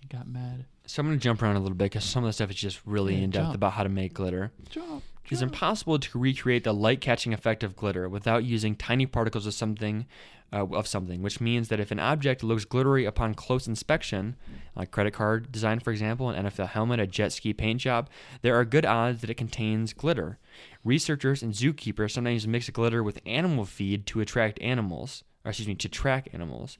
and 0.00 0.10
got 0.10 0.26
mad. 0.26 0.64
So 0.86 1.00
I'm 1.00 1.06
gonna 1.08 1.18
jump 1.18 1.42
around 1.42 1.56
a 1.56 1.60
little 1.60 1.76
bit 1.76 1.86
because 1.86 2.04
some 2.04 2.24
of 2.24 2.28
the 2.28 2.32
stuff 2.32 2.50
is 2.50 2.56
just 2.56 2.80
really 2.86 3.14
Yeah, 3.16 3.22
in 3.24 3.30
depth 3.30 3.44
jump. 3.46 3.54
about 3.56 3.72
how 3.74 3.82
to 3.82 3.88
make 3.90 4.14
glitter. 4.14 4.52
Jump, 4.70 5.04
It's 5.30 5.42
impossible 5.42 5.98
to 5.98 6.18
recreate 6.18 6.64
the 6.64 6.72
light 6.74 7.00
catching 7.00 7.32
effect 7.32 7.62
of 7.62 7.76
glitter 7.76 8.08
without 8.08 8.44
using 8.44 8.74
tiny 8.74 9.06
particles 9.06 9.46
of 9.46 9.54
something 9.54 10.06
uh, 10.52 10.66
of 10.66 10.86
something, 10.86 11.22
which 11.22 11.40
means 11.40 11.68
that 11.68 11.80
if 11.80 11.90
an 11.90 11.98
object 11.98 12.42
looks 12.42 12.64
glittery 12.64 13.04
upon 13.04 13.34
close 13.34 13.66
inspection, 13.66 14.36
like 14.76 14.90
credit 14.90 15.12
card 15.12 15.50
design 15.50 15.80
for 15.80 15.90
example, 15.90 16.30
an 16.30 16.46
NFL 16.46 16.68
helmet, 16.68 17.00
a 17.00 17.06
jet 17.06 17.32
ski 17.32 17.52
paint 17.52 17.80
job, 17.80 18.08
there 18.42 18.54
are 18.54 18.64
good 18.64 18.84
odds 18.84 19.20
that 19.20 19.30
it 19.30 19.34
contains 19.36 19.92
glitter. 19.92 20.38
Researchers 20.84 21.42
and 21.42 21.54
zookeepers 21.54 22.12
sometimes 22.12 22.46
mix 22.46 22.68
glitter 22.70 23.02
with 23.02 23.20
animal 23.24 23.64
feed 23.64 24.06
to 24.06 24.20
attract 24.20 24.60
animals, 24.60 25.24
or 25.44 25.50
excuse 25.50 25.68
me, 25.68 25.74
to 25.76 25.88
track 25.88 26.28
animals. 26.32 26.78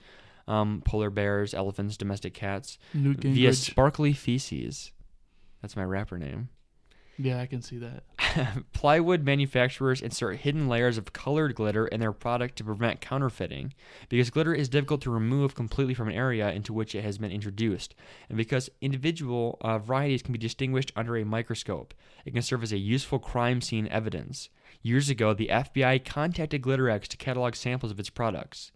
Um, 0.48 0.82
polar 0.84 1.08
bears, 1.08 1.54
elephants, 1.54 1.96
domestic 1.96 2.34
cats, 2.34 2.76
via 3.34 3.52
sparkly 3.54 4.12
feces. 4.12 4.90
That's 5.62 5.76
my 5.76 5.84
rapper 5.84 6.18
name. 6.18 6.48
yeah, 7.16 7.40
I 7.40 7.46
can 7.46 7.62
see 7.62 7.78
that. 7.78 8.02
Plywood 8.72 9.24
manufacturers 9.24 10.00
insert 10.00 10.38
hidden 10.38 10.68
layers 10.68 10.98
of 10.98 11.12
colored 11.12 11.54
glitter 11.54 11.86
in 11.86 12.00
their 12.00 12.12
product 12.12 12.56
to 12.56 12.64
prevent 12.64 13.00
counterfeiting 13.00 13.74
because 14.08 14.30
glitter 14.30 14.54
is 14.54 14.68
difficult 14.68 15.00
to 15.02 15.10
remove 15.10 15.54
completely 15.54 15.94
from 15.94 16.08
an 16.08 16.14
area 16.14 16.50
into 16.50 16.72
which 16.72 16.94
it 16.94 17.02
has 17.02 17.18
been 17.18 17.30
introduced, 17.30 17.94
and 18.28 18.36
because 18.36 18.70
individual 18.80 19.58
uh, 19.60 19.78
varieties 19.78 20.22
can 20.22 20.32
be 20.32 20.38
distinguished 20.38 20.92
under 20.96 21.16
a 21.16 21.24
microscope. 21.24 21.94
It 22.24 22.32
can 22.32 22.42
serve 22.42 22.62
as 22.62 22.72
a 22.72 22.78
useful 22.78 23.18
crime 23.18 23.60
scene 23.60 23.88
evidence. 23.88 24.48
Years 24.82 25.08
ago, 25.08 25.34
the 25.34 25.48
FBI 25.48 26.04
contacted 26.04 26.62
Glitterex 26.62 27.06
to 27.08 27.16
catalog 27.16 27.54
samples 27.54 27.92
of 27.92 28.00
its 28.00 28.10
products. 28.10 28.72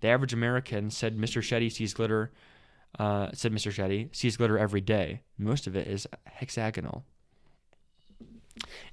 The 0.00 0.08
average 0.08 0.32
American 0.32 0.90
said 0.90 1.16
Mr. 1.16 1.40
Shetty 1.40 1.72
sees 1.72 1.94
glitter. 1.94 2.32
Uh, 2.98 3.28
said 3.34 3.52
Mr. 3.52 3.70
Shetty 3.70 4.14
sees 4.14 4.38
glitter 4.38 4.56
every 4.58 4.80
day. 4.80 5.20
Most 5.36 5.66
of 5.66 5.76
it 5.76 5.86
is 5.86 6.06
hexagonal. 6.24 7.04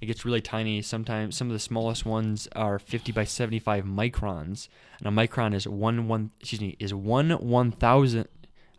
It 0.02 0.08
gets 0.08 0.26
really 0.26 0.42
tiny. 0.42 0.82
Sometimes 0.82 1.36
some 1.36 1.48
of 1.48 1.54
the 1.54 1.60
smallest 1.60 2.06
ones 2.06 2.48
are 2.56 2.80
50 2.80 3.12
by 3.12 3.24
75 3.24 3.86
microns, 3.86 4.68
and 5.00 5.08
a 5.08 5.12
micron 5.12 5.54
is 5.54 5.68
one 5.68 6.08
one. 6.08 6.32
Excuse 6.40 6.62
me, 6.62 6.76
is 6.80 6.94
one 6.94 7.32
one 7.32 7.72
thousand. 7.72 8.28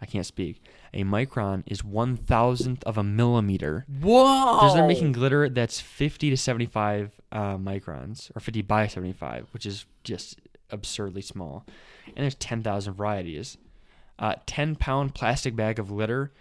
I 0.00 0.06
can't 0.06 0.26
speak. 0.26 0.62
A 0.92 1.02
micron 1.02 1.62
is 1.66 1.82
one 1.82 2.16
thousandth 2.16 2.84
of 2.84 2.98
a 2.98 3.02
millimeter. 3.02 3.86
Whoa! 3.88 4.54
Because 4.56 4.74
they're 4.74 4.86
making 4.86 5.12
glitter 5.12 5.48
that's 5.48 5.80
50 5.80 6.30
to 6.30 6.36
75 6.36 7.20
uh, 7.32 7.56
microns, 7.56 8.30
or 8.36 8.40
50 8.40 8.62
by 8.62 8.86
75, 8.86 9.48
which 9.52 9.66
is 9.66 9.86
just 10.04 10.38
absurdly 10.70 11.22
small. 11.22 11.64
And 12.06 12.18
there's 12.18 12.34
10,000 12.36 12.94
varieties. 12.94 13.56
Uh, 14.18 14.34
10 14.46 14.76
pound 14.76 15.14
plastic 15.14 15.56
bag 15.56 15.78
of 15.78 15.88
glitter. 15.88 16.32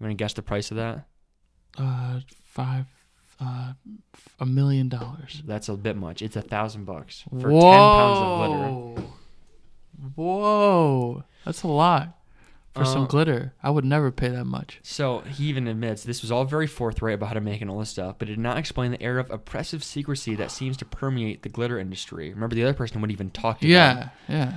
You 0.00 0.06
want 0.06 0.18
to 0.18 0.22
guess 0.22 0.32
the 0.32 0.42
price 0.42 0.70
of 0.70 0.76
that? 0.78 1.06
uh 1.78 2.20
five 2.44 2.84
uh 3.42 3.72
a 4.38 4.46
million 4.46 4.88
dollars. 4.88 5.42
That's 5.46 5.68
a 5.68 5.74
bit 5.76 5.96
much. 5.96 6.22
It's 6.22 6.36
a 6.36 6.42
thousand 6.42 6.84
bucks 6.84 7.24
for 7.30 7.50
10 7.50 7.60
pounds 7.60 8.18
of 8.18 8.94
glitter. 8.96 9.12
Whoa, 10.16 11.24
that's 11.44 11.62
a 11.62 11.68
lot 11.68 12.18
for 12.74 12.84
some 12.84 13.02
Uh, 13.02 13.06
glitter. 13.06 13.52
I 13.62 13.70
would 13.70 13.84
never 13.84 14.10
pay 14.10 14.28
that 14.28 14.44
much. 14.46 14.80
So 14.82 15.20
he 15.20 15.44
even 15.46 15.66
admits 15.68 16.02
this 16.02 16.22
was 16.22 16.32
all 16.32 16.44
very 16.44 16.66
forthright 16.66 17.14
about 17.14 17.28
how 17.28 17.34
to 17.34 17.40
make 17.40 17.60
and 17.60 17.70
all 17.70 17.78
this 17.78 17.90
stuff, 17.90 18.16
but 18.18 18.28
it 18.28 18.32
did 18.32 18.38
not 18.40 18.56
explain 18.58 18.90
the 18.90 19.02
air 19.02 19.18
of 19.18 19.30
oppressive 19.30 19.84
secrecy 19.84 20.34
that 20.36 20.50
seems 20.50 20.76
to 20.78 20.84
permeate 20.84 21.42
the 21.42 21.48
glitter 21.48 21.78
industry. 21.78 22.30
Remember, 22.32 22.54
the 22.54 22.62
other 22.64 22.74
person 22.74 23.00
wouldn't 23.00 23.14
even 23.14 23.30
talk 23.30 23.60
to 23.60 23.66
them. 23.66 23.70
Yeah, 23.70 24.08
yeah. 24.28 24.52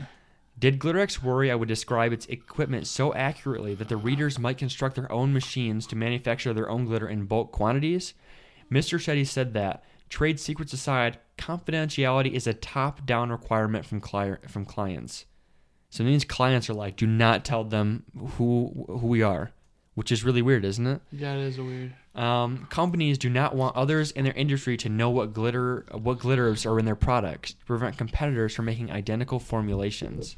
Did 0.58 0.80
Glitterex 0.80 1.22
worry 1.22 1.52
I 1.52 1.56
would 1.56 1.68
describe 1.68 2.14
its 2.14 2.26
equipment 2.28 2.88
so 2.88 3.14
accurately 3.14 3.76
that 3.76 3.90
the 3.90 3.98
readers 3.98 4.40
might 4.40 4.58
construct 4.58 4.96
their 4.96 5.12
own 5.12 5.34
machines 5.34 5.86
to 5.88 5.98
manufacture 5.98 6.54
their 6.54 6.70
own 6.70 6.86
glitter 6.86 7.10
in 7.10 7.26
bulk 7.26 7.52
quantities? 7.52 8.14
Mr. 8.72 8.98
Shetty 9.00 9.26
said 9.26 9.54
that, 9.54 9.84
trade 10.10 10.40
secrets 10.40 10.74
aside, 10.74 11.20
confidentiality 11.38 12.32
is 12.32 12.48
a 12.48 12.54
top 12.54 13.06
down 13.06 13.32
requirement 13.32 13.86
from, 13.86 14.02
cli- 14.02 14.38
from 14.48 14.66
clients. 14.66 15.26
So 15.90 16.04
it 16.04 16.08
means 16.08 16.26
clients 16.26 16.70
are 16.70 16.74
like, 16.74 16.98
do 16.98 17.08
not 17.08 17.46
tell 17.46 17.64
them 17.64 18.04
who, 18.38 18.86
who 18.88 19.08
we 19.08 19.22
are, 19.22 19.52
which 19.94 20.12
is 20.12 20.24
really 20.24 20.42
weird, 20.42 20.66
isn't 20.66 20.86
it? 20.86 21.02
Yeah, 21.12 21.36
it 21.36 21.42
is 21.42 21.60
weird. 21.60 21.94
Um, 22.16 22.68
companies 22.70 23.18
do 23.18 23.30
not 23.30 23.56
want 23.56 23.76
others 23.76 24.12
in 24.12 24.24
their 24.24 24.34
industry 24.34 24.78
to 24.78 24.90
know 24.90 25.10
what 25.10 25.34
glitter 25.34 25.86
what 25.92 26.20
glitters 26.20 26.66
are 26.66 26.80
in 26.80 26.86
their 26.86 26.96
products 26.96 27.54
to 27.54 27.66
prevent 27.66 27.98
competitors 27.98 28.56
from 28.56 28.66
making 28.66 28.90
identical 28.90 29.38
formulations. 29.38 30.36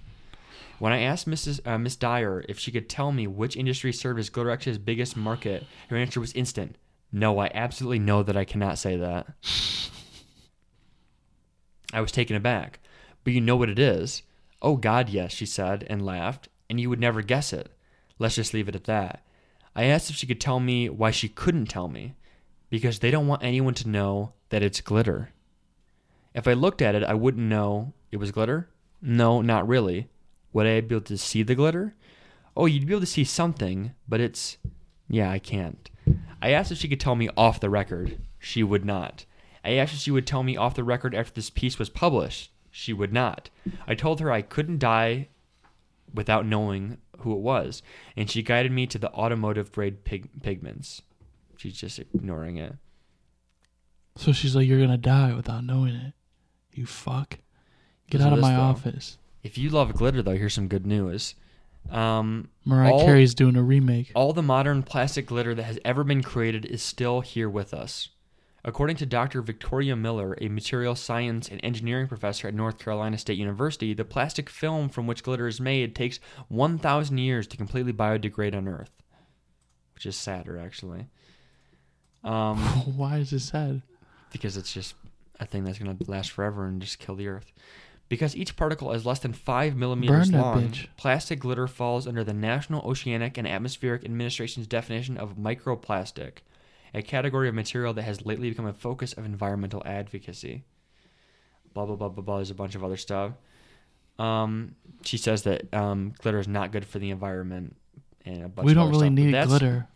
When 0.79 0.91
I 0.91 1.01
asked 1.01 1.29
Mrs. 1.29 1.60
Uh, 1.65 1.77
Miss 1.77 1.96
Dyer 1.96 2.43
if 2.50 2.57
she 2.60 2.72
could 2.72 2.89
tell 2.89 3.12
me 3.12 3.27
which 3.27 3.55
industry 3.55 3.93
served 3.93 4.19
as 4.19 4.29
Glitterex's 4.29 4.77
biggest 4.77 5.15
market, 5.15 5.65
her 5.89 5.98
answer 5.98 6.19
was 6.19 6.34
instant. 6.34 6.77
No, 7.12 7.40
I 7.40 7.50
absolutely 7.54 8.00
know 8.00 8.24
that 8.24 8.38
I 8.38 8.46
cannot 8.46 8.78
say 8.78 8.98
that. 8.98 9.28
I 11.94 12.02
was 12.02 12.12
taken 12.12 12.36
aback. 12.36 12.80
But 13.24 13.34
you 13.34 13.42
know 13.42 13.56
what 13.56 13.70
it 13.70 13.80
is? 13.80 14.24
Oh, 14.62 14.76
God, 14.76 15.10
yes, 15.10 15.32
she 15.32 15.46
said 15.46 15.86
and 15.90 16.06
laughed, 16.06 16.50
and 16.70 16.80
you 16.80 16.90
would 16.90 17.00
never 17.00 17.22
guess 17.22 17.54
it. 17.54 17.72
Let's 18.20 18.36
just 18.36 18.54
leave 18.54 18.68
it 18.68 18.76
at 18.76 18.86
that. 18.86 19.24
I 19.76 19.84
asked 19.84 20.10
if 20.10 20.16
she 20.16 20.28
could 20.28 20.42
tell 20.42 20.60
me 20.60 20.90
why 20.90 21.12
she 21.12 21.30
couldn't 21.30 21.68
tell 21.68 21.88
me. 21.88 22.16
Because 22.70 23.00
they 23.00 23.12
don't 23.12 23.28
want 23.28 23.44
anyone 23.44 23.74
to 23.76 23.90
know 23.90 24.34
that 24.50 24.64
it's 24.64 24.82
glitter. 24.82 25.30
If 26.34 26.48
I 26.48 26.54
looked 26.54 26.82
at 26.82 26.96
it, 26.96 27.04
I 27.04 27.14
wouldn't 27.14 27.48
know 27.48 27.94
it 28.12 28.18
was 28.18 28.32
glitter? 28.32 28.70
No, 29.02 29.42
not 29.42 29.68
really. 29.68 30.10
Would 30.54 30.68
I 30.68 30.82
be 30.82 30.96
able 30.96 31.06
to 31.06 31.18
see 31.18 31.44
the 31.44 31.56
glitter? 31.56 31.96
Oh, 32.56 32.66
you'd 32.66 32.88
be 32.88 32.94
able 32.94 33.02
to 33.02 33.06
see 33.06 33.24
something, 33.24 33.94
but 34.08 34.20
it's. 34.20 34.58
Yeah, 35.10 35.32
I 35.32 35.40
can't. 35.40 35.90
I 36.41 36.51
asked 36.51 36.72
if 36.72 36.77
she 36.77 36.88
could 36.88 37.00
tell 37.00 37.15
me 37.15 37.29
off 37.36 37.60
the 37.60 37.70
record. 37.70 38.20
She 38.39 38.63
would 38.63 38.86
not. 38.86 39.25
I 39.63 39.74
asked 39.74 39.94
if 39.94 40.00
she 40.00 40.12
would 40.12 40.27
tell 40.27 40.44
me 40.44 40.56
off 40.56 40.75
the 40.75 40.84
record 40.84 41.13
after 41.15 41.34
this 41.34 41.50
piece 41.50 41.79
was 41.79 41.89
published. 41.89 42.51
She 42.72 42.94
would 42.94 43.12
not. 43.12 43.50
I 43.88 43.96
told 43.96 44.20
her 44.20 44.32
I 44.32 44.41
couldn't 44.44 44.79
die 44.79 45.29
without 46.13 46.46
knowing 46.46 47.00
who 47.20 47.34
it 47.34 47.39
was, 47.39 47.82
and 48.15 48.29
she 48.29 48.44
guided 48.44 48.72
me 48.72 48.86
to 48.88 49.00
the 49.00 49.12
automotive 49.13 49.72
grade 49.72 50.03
pig- 50.03 50.29
pigments. 50.44 51.01
She's 51.58 51.75
just 51.75 51.98
ignoring 52.00 52.58
it. 52.58 52.75
So 54.15 54.32
she's 54.32 54.56
like, 54.56 54.67
"You're 54.67 54.79
gonna 54.79 54.98
die 54.98 55.34
without 55.34 55.63
knowing 55.63 55.96
it." 55.96 56.13
You 56.72 56.86
fuck. 56.86 57.39
Get 58.10 58.20
Listen 58.20 58.27
out 58.34 58.38
of 58.38 58.41
my 58.41 58.53
though. 58.56 58.62
office. 58.62 59.17
If 59.44 59.58
you 59.58 59.70
love 59.70 59.94
glitter, 59.94 60.22
though, 60.22 60.36
here's 60.38 60.53
some 60.53 60.67
good 60.67 60.86
news. 60.86 61.36
Um, 61.91 62.50
Mariah 62.65 62.91
All- 62.94 63.06
Carey's 63.06 63.34
doing 63.34 63.56
a 63.56 63.63
remake. 63.63 64.12
all 64.15 64.34
the 64.34 64.41
modern 64.44 64.84
plastic 64.84 65.27
glitter 65.27 65.56
that 65.56 65.63
has 65.63 65.79
ever 65.86 66.03
been 66.03 66.22
created 66.24 66.65
is 66.65 66.82
still 66.82 67.22
here 67.22 67.50
with 67.50 67.74
us. 67.74 68.10
According 68.65 68.98
to 68.98 69.06
Dr. 69.06 69.41
Victoria 69.41 69.96
Miller, 69.96 70.38
a 70.41 70.50
material 70.50 70.94
science 70.96 71.48
and 71.48 71.62
engineering 71.63 72.08
professor 72.08 72.50
at 72.50 72.53
North 72.53 72.77
Carolina 72.79 73.17
State 73.17 73.38
University, 73.38 73.94
the 73.94 74.03
plastic 74.03 74.50
film 74.50 74.89
from 74.89 75.08
which 75.08 75.24
glitter 75.24 75.48
is 75.48 75.62
made 75.62 75.96
takes 75.96 76.20
1,000 76.50 77.17
years 77.17 77.48
to 77.48 77.56
completely 77.56 77.94
biodegrade 77.94 78.53
on 78.56 78.67
Earth, 78.67 78.91
which 79.94 80.06
is 80.06 80.17
sadder, 80.17 80.58
actually. 80.60 81.08
Um, 82.25 82.58
Why 82.98 83.17
is 83.20 83.32
it 83.32 83.39
sad? 83.39 83.82
because 84.34 84.58
it's 84.58 84.74
just 84.74 84.94
a 85.39 85.46
thing 85.46 85.63
that's 85.63 85.79
going 85.79 85.98
to 85.98 86.12
last 86.12 86.32
forever 86.32 86.65
and 86.65 86.82
just 86.82 87.00
kill 87.00 87.15
the 87.15 87.29
earth. 87.29 87.53
Because 88.10 88.36
each 88.38 88.56
particle 88.56 88.94
is 88.94 89.06
less 89.06 89.20
than 89.20 89.34
five 89.34 89.76
millimeters 89.76 90.30
Burn 90.30 90.40
that 90.40 90.42
long, 90.42 90.70
bitch. 90.70 90.88
plastic 90.96 91.40
glitter 91.40 91.68
falls 91.68 92.08
under 92.08 92.24
the 92.24 92.34
National 92.34 92.82
Oceanic 92.90 93.38
and 93.38 93.46
Atmospheric 93.46 94.06
Administration's 94.06 94.66
definition 94.66 95.18
of 95.18 95.36
microplastic, 95.36 96.38
a 96.94 97.02
category 97.02 97.50
of 97.50 97.56
material 97.56 97.94
that 97.94 98.04
has 98.04 98.26
lately 98.26 98.50
become 98.50 98.66
a 98.66 98.72
focus 98.72 99.12
of 99.14 99.26
environmental 99.26 99.84
advocacy. 99.86 100.64
Blah 101.74 101.86
blah 101.86 101.96
blah 101.98 102.08
blah 102.10 102.24
blah. 102.24 102.36
There's 102.38 102.50
a 102.50 102.56
bunch 102.56 102.76
of 102.76 102.84
other 102.84 102.96
stuff. 102.98 103.34
Um, 104.18 104.76
she 105.04 105.18
says 105.18 105.44
that 105.44 105.72
um, 105.74 106.14
glitter 106.22 106.40
is 106.40 106.48
not 106.48 106.72
good 106.72 106.86
for 106.86 107.00
the 107.00 107.10
environment, 107.12 107.76
and 108.26 108.46
a 108.46 108.48
bunch 108.48 108.66
we 108.66 108.72
of 108.72 108.76
don't 108.78 108.84
other 108.84 108.92
really 108.92 109.08
stuff. 109.08 109.16
But 109.16 109.22
need 109.22 109.34
that's- 109.34 109.48
glitter. 109.50 109.88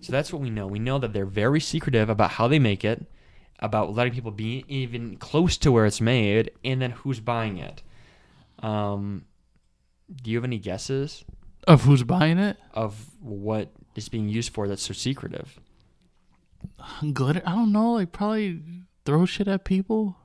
so 0.00 0.12
that's 0.12 0.32
what 0.32 0.42
we 0.42 0.50
know. 0.50 0.66
We 0.66 0.78
know 0.80 0.98
that 0.98 1.12
they're 1.12 1.24
very 1.26 1.60
secretive 1.60 2.10
about 2.10 2.32
how 2.32 2.48
they 2.48 2.58
make 2.58 2.84
it, 2.84 3.06
about 3.60 3.94
letting 3.94 4.12
people 4.12 4.30
be 4.30 4.64
even 4.68 5.16
close 5.16 5.56
to 5.58 5.72
where 5.72 5.86
it's 5.86 6.00
made, 6.00 6.50
and 6.64 6.80
then 6.82 6.90
who's 6.90 7.20
buying 7.20 7.58
it. 7.58 7.82
Um, 8.60 9.24
do 10.22 10.30
you 10.30 10.36
have 10.36 10.44
any 10.44 10.58
guesses 10.58 11.24
Of 11.66 11.82
who's 11.82 12.02
buying 12.02 12.38
it? 12.38 12.56
of 12.74 13.10
what 13.20 13.70
is 13.94 14.08
being 14.08 14.28
used 14.28 14.52
for 14.52 14.68
that's 14.68 14.82
so 14.82 14.92
secretive? 14.92 15.58
Glitter? 17.12 17.42
I 17.46 17.52
don't 17.54 17.72
know. 17.72 17.92
Like 17.94 18.12
probably 18.12 18.60
throw 19.04 19.26
shit 19.26 19.48
at 19.48 19.64
people. 19.64 20.16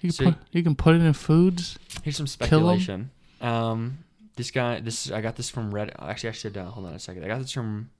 You 0.00 0.08
can 0.08 0.12
So- 0.12 0.24
put 0.32 0.34
you 0.52 0.62
can 0.62 0.74
put 0.74 0.94
it 0.94 1.02
in 1.02 1.12
foods. 1.12 1.78
Here's 2.02 2.16
some 2.16 2.26
speculation. 2.26 3.10
Um, 3.40 3.98
this 4.36 4.50
guy, 4.50 4.80
this 4.80 5.10
I 5.10 5.20
got 5.20 5.36
this 5.36 5.50
from 5.50 5.72
Reddit. 5.72 5.94
Actually, 5.98 6.30
I 6.30 6.32
should 6.32 6.56
uh, 6.56 6.64
hold 6.66 6.86
on 6.86 6.94
a 6.94 6.98
second. 6.98 7.24
I 7.24 7.28
got 7.28 7.40
this 7.40 7.52
from. 7.52 7.90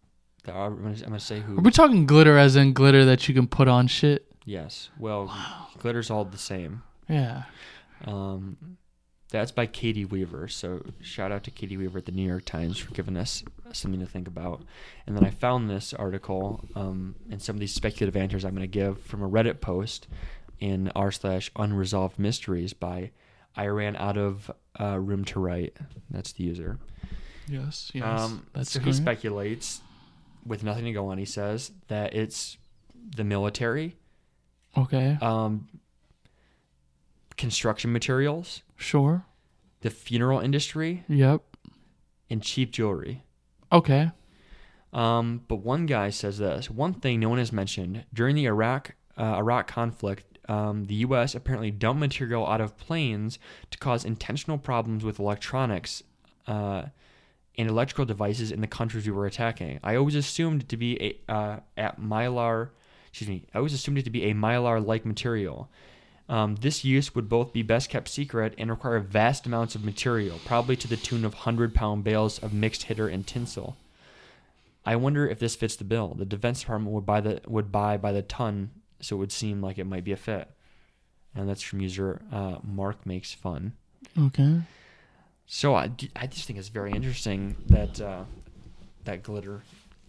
I'm 0.52 0.76
gonna, 0.76 0.88
I'm 0.90 1.00
gonna 1.00 1.20
say 1.20 1.40
who. 1.40 1.58
Are 1.58 1.62
we 1.62 1.70
talking 1.70 2.06
glitter 2.06 2.36
as 2.38 2.56
in 2.56 2.72
glitter 2.72 3.04
that 3.04 3.28
you 3.28 3.34
can 3.34 3.46
put 3.46 3.68
on 3.68 3.86
shit? 3.86 4.26
Yes. 4.44 4.90
Well, 4.98 5.28
glitter's 5.78 6.10
all 6.10 6.24
the 6.24 6.38
same. 6.38 6.82
Yeah. 7.08 7.44
Um, 8.04 8.76
that's 9.30 9.50
by 9.50 9.66
Caity 9.66 10.08
Weaver. 10.08 10.48
So 10.48 10.84
shout 11.00 11.32
out 11.32 11.44
to 11.44 11.50
Caity 11.50 11.76
Weaver 11.76 11.98
at 11.98 12.06
the 12.06 12.12
New 12.12 12.26
York 12.26 12.44
Times 12.44 12.78
for 12.78 12.92
giving 12.94 13.16
us 13.16 13.42
something 13.72 14.00
to 14.00 14.06
think 14.06 14.28
about. 14.28 14.62
And 15.06 15.16
then 15.16 15.24
I 15.24 15.30
found 15.30 15.68
this 15.68 15.92
article 15.92 16.64
um, 16.76 17.16
and 17.30 17.42
some 17.42 17.56
of 17.56 17.60
these 17.60 17.74
speculative 17.74 18.16
answers 18.16 18.44
I'm 18.44 18.54
going 18.54 18.62
to 18.62 18.66
give 18.68 19.00
from 19.00 19.22
a 19.22 19.28
Reddit 19.28 19.60
post 19.60 20.06
in 20.60 20.92
r 20.94 21.10
slash 21.10 21.50
unresolved 21.56 22.18
mysteries 22.18 22.72
by 22.72 23.10
I 23.56 23.66
ran 23.66 23.96
out 23.96 24.16
of 24.16 24.50
uh, 24.80 24.98
room 24.98 25.24
to 25.26 25.40
write. 25.40 25.76
That's 26.10 26.32
the 26.32 26.44
user. 26.44 26.78
Yes. 27.48 27.90
Yes. 27.94 28.20
Um, 28.20 28.46
That's 28.52 28.70
so 28.70 28.80
he 28.80 28.92
speculates 28.92 29.80
with 30.46 30.62
nothing 30.64 30.84
to 30.84 30.92
go 30.92 31.08
on. 31.08 31.18
He 31.18 31.24
says 31.24 31.72
that 31.88 32.14
it's 32.14 32.56
the 33.16 33.24
military, 33.24 33.96
okay. 34.76 35.18
um, 35.20 35.68
construction 37.36 37.92
materials, 37.92 38.62
Sure. 38.76 39.24
the 39.80 39.90
funeral 39.90 40.40
industry, 40.40 41.04
Yep. 41.08 41.42
and 42.30 42.42
cheap 42.42 42.70
jewelry. 42.72 43.24
Okay. 43.72 44.10
Um, 44.92 45.42
but 45.48 45.56
one 45.56 45.86
guy 45.86 46.10
says 46.10 46.38
this 46.38 46.70
one 46.70 46.94
thing 46.94 47.18
no 47.20 47.28
one 47.28 47.38
has 47.38 47.52
mentioned 47.52 48.04
during 48.14 48.36
the 48.36 48.44
Iraq 48.46 48.94
uh, 49.18 49.36
Iraq 49.38 49.66
conflict. 49.66 50.38
Um, 50.48 50.84
the 50.84 50.94
U.S. 50.96 51.34
apparently 51.34 51.70
dumped 51.70 52.00
material 52.00 52.46
out 52.46 52.60
of 52.60 52.76
planes 52.76 53.38
to 53.70 53.78
cause 53.78 54.04
intentional 54.04 54.58
problems 54.58 55.02
with 55.02 55.18
electronics 55.18 56.02
uh, 56.46 56.86
and 57.56 57.68
electrical 57.68 58.04
devices 58.04 58.50
in 58.50 58.60
the 58.60 58.66
countries 58.66 59.06
we 59.06 59.12
were 59.12 59.26
attacking. 59.26 59.80
I 59.82 59.96
always 59.96 60.14
assumed 60.14 60.62
it 60.62 60.68
to 60.70 60.76
be 60.76 61.00
a 61.28 61.32
uh, 61.32 61.60
at 61.76 62.00
mylar. 62.00 62.70
Excuse 63.08 63.28
me. 63.28 63.44
I 63.54 63.58
always 63.58 63.72
assumed 63.72 63.98
it 63.98 64.04
to 64.04 64.10
be 64.10 64.24
a 64.24 64.34
mylar-like 64.34 65.06
material. 65.06 65.68
Um, 66.28 66.56
this 66.56 66.84
use 66.84 67.14
would 67.14 67.28
both 67.28 67.52
be 67.52 67.62
best 67.62 67.90
kept 67.90 68.08
secret 68.08 68.54
and 68.58 68.70
require 68.70 68.98
vast 68.98 69.46
amounts 69.46 69.74
of 69.74 69.84
material, 69.84 70.40
probably 70.44 70.74
to 70.76 70.88
the 70.88 70.96
tune 70.96 71.24
of 71.24 71.34
hundred-pound 71.34 72.02
bales 72.02 72.38
of 72.38 72.52
mixed 72.52 72.84
hitter 72.84 73.08
and 73.08 73.26
tinsel. 73.26 73.76
I 74.86 74.96
wonder 74.96 75.28
if 75.28 75.38
this 75.38 75.54
fits 75.54 75.76
the 75.76 75.84
bill. 75.84 76.14
The 76.14 76.24
Defense 76.24 76.60
Department 76.60 76.92
would 76.94 77.06
buy 77.06 77.20
the 77.20 77.40
would 77.46 77.70
buy 77.70 77.96
by 77.96 78.12
the 78.12 78.22
ton, 78.22 78.70
so 79.00 79.16
it 79.16 79.18
would 79.18 79.32
seem 79.32 79.62
like 79.62 79.78
it 79.78 79.84
might 79.84 80.04
be 80.04 80.12
a 80.12 80.16
fit. 80.16 80.50
And 81.34 81.48
that's 81.48 81.62
from 81.62 81.80
user 81.80 82.22
uh, 82.32 82.56
Mark 82.62 83.06
makes 83.06 83.32
fun. 83.32 83.74
Okay. 84.18 84.60
So 85.46 85.74
I, 85.74 85.90
I 86.16 86.26
just 86.26 86.46
think 86.46 86.58
it's 86.58 86.68
very 86.68 86.92
interesting 86.92 87.56
that 87.68 88.00
uh, 88.00 88.24
that 89.04 89.22
glitter 89.22 89.62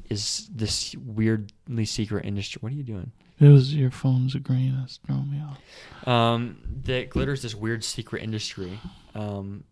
is 0.09 0.47
this 0.53 0.95
weirdly 0.95 1.85
secret 1.85 2.25
industry. 2.25 2.59
What 2.61 2.71
are 2.71 2.75
you 2.75 2.83
doing? 2.83 3.11
It 3.39 3.49
was 3.49 3.75
your 3.75 3.91
phone's 3.91 4.33
green. 4.35 4.77
That's 4.79 4.97
throwing 5.05 5.29
me 5.29 5.41
off. 5.41 6.07
Um, 6.07 6.57
that 6.83 7.09
glitter 7.09 7.33
is 7.33 7.41
this 7.41 7.53
weird 7.55 7.83
secret 7.83 8.23
industry. 8.23 8.79
Um, 9.13 9.65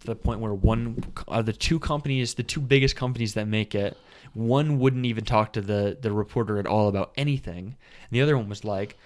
to 0.00 0.06
the 0.06 0.14
point 0.14 0.40
where 0.40 0.54
one 0.54 1.02
of 1.26 1.46
the 1.46 1.52
two 1.52 1.78
companies, 1.78 2.34
the 2.34 2.42
two 2.42 2.60
biggest 2.60 2.96
companies 2.96 3.34
that 3.34 3.48
make 3.48 3.74
it, 3.74 3.96
one 4.34 4.78
wouldn't 4.78 5.06
even 5.06 5.24
talk 5.24 5.54
to 5.54 5.60
the 5.60 5.96
the 6.00 6.12
reporter 6.12 6.58
at 6.58 6.66
all 6.66 6.88
about 6.88 7.12
anything, 7.16 7.64
and 7.66 8.10
the 8.10 8.20
other 8.20 8.36
one 8.36 8.48
was 8.48 8.64
like, 8.64 8.96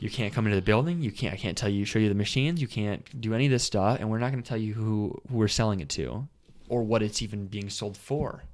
"You 0.00 0.10
can't 0.10 0.32
come 0.34 0.46
into 0.46 0.56
the 0.56 0.62
building. 0.62 1.00
You 1.02 1.12
can't. 1.12 1.34
I 1.34 1.36
can't 1.36 1.56
tell 1.56 1.68
you, 1.68 1.84
show 1.84 1.98
you 1.98 2.08
the 2.08 2.14
machines. 2.14 2.60
You 2.60 2.68
can't 2.68 3.20
do 3.20 3.34
any 3.34 3.46
of 3.46 3.52
this 3.52 3.64
stuff, 3.64 3.98
and 4.00 4.10
we're 4.10 4.18
not 4.18 4.32
going 4.32 4.42
to 4.42 4.48
tell 4.48 4.58
you 4.58 4.74
who 4.74 5.20
who 5.28 5.36
we're 5.36 5.48
selling 5.48 5.80
it 5.80 5.88
to, 5.90 6.26
or 6.68 6.82
what 6.82 7.02
it's 7.02 7.22
even 7.22 7.46
being 7.46 7.70
sold 7.70 7.96
for." 7.96 8.44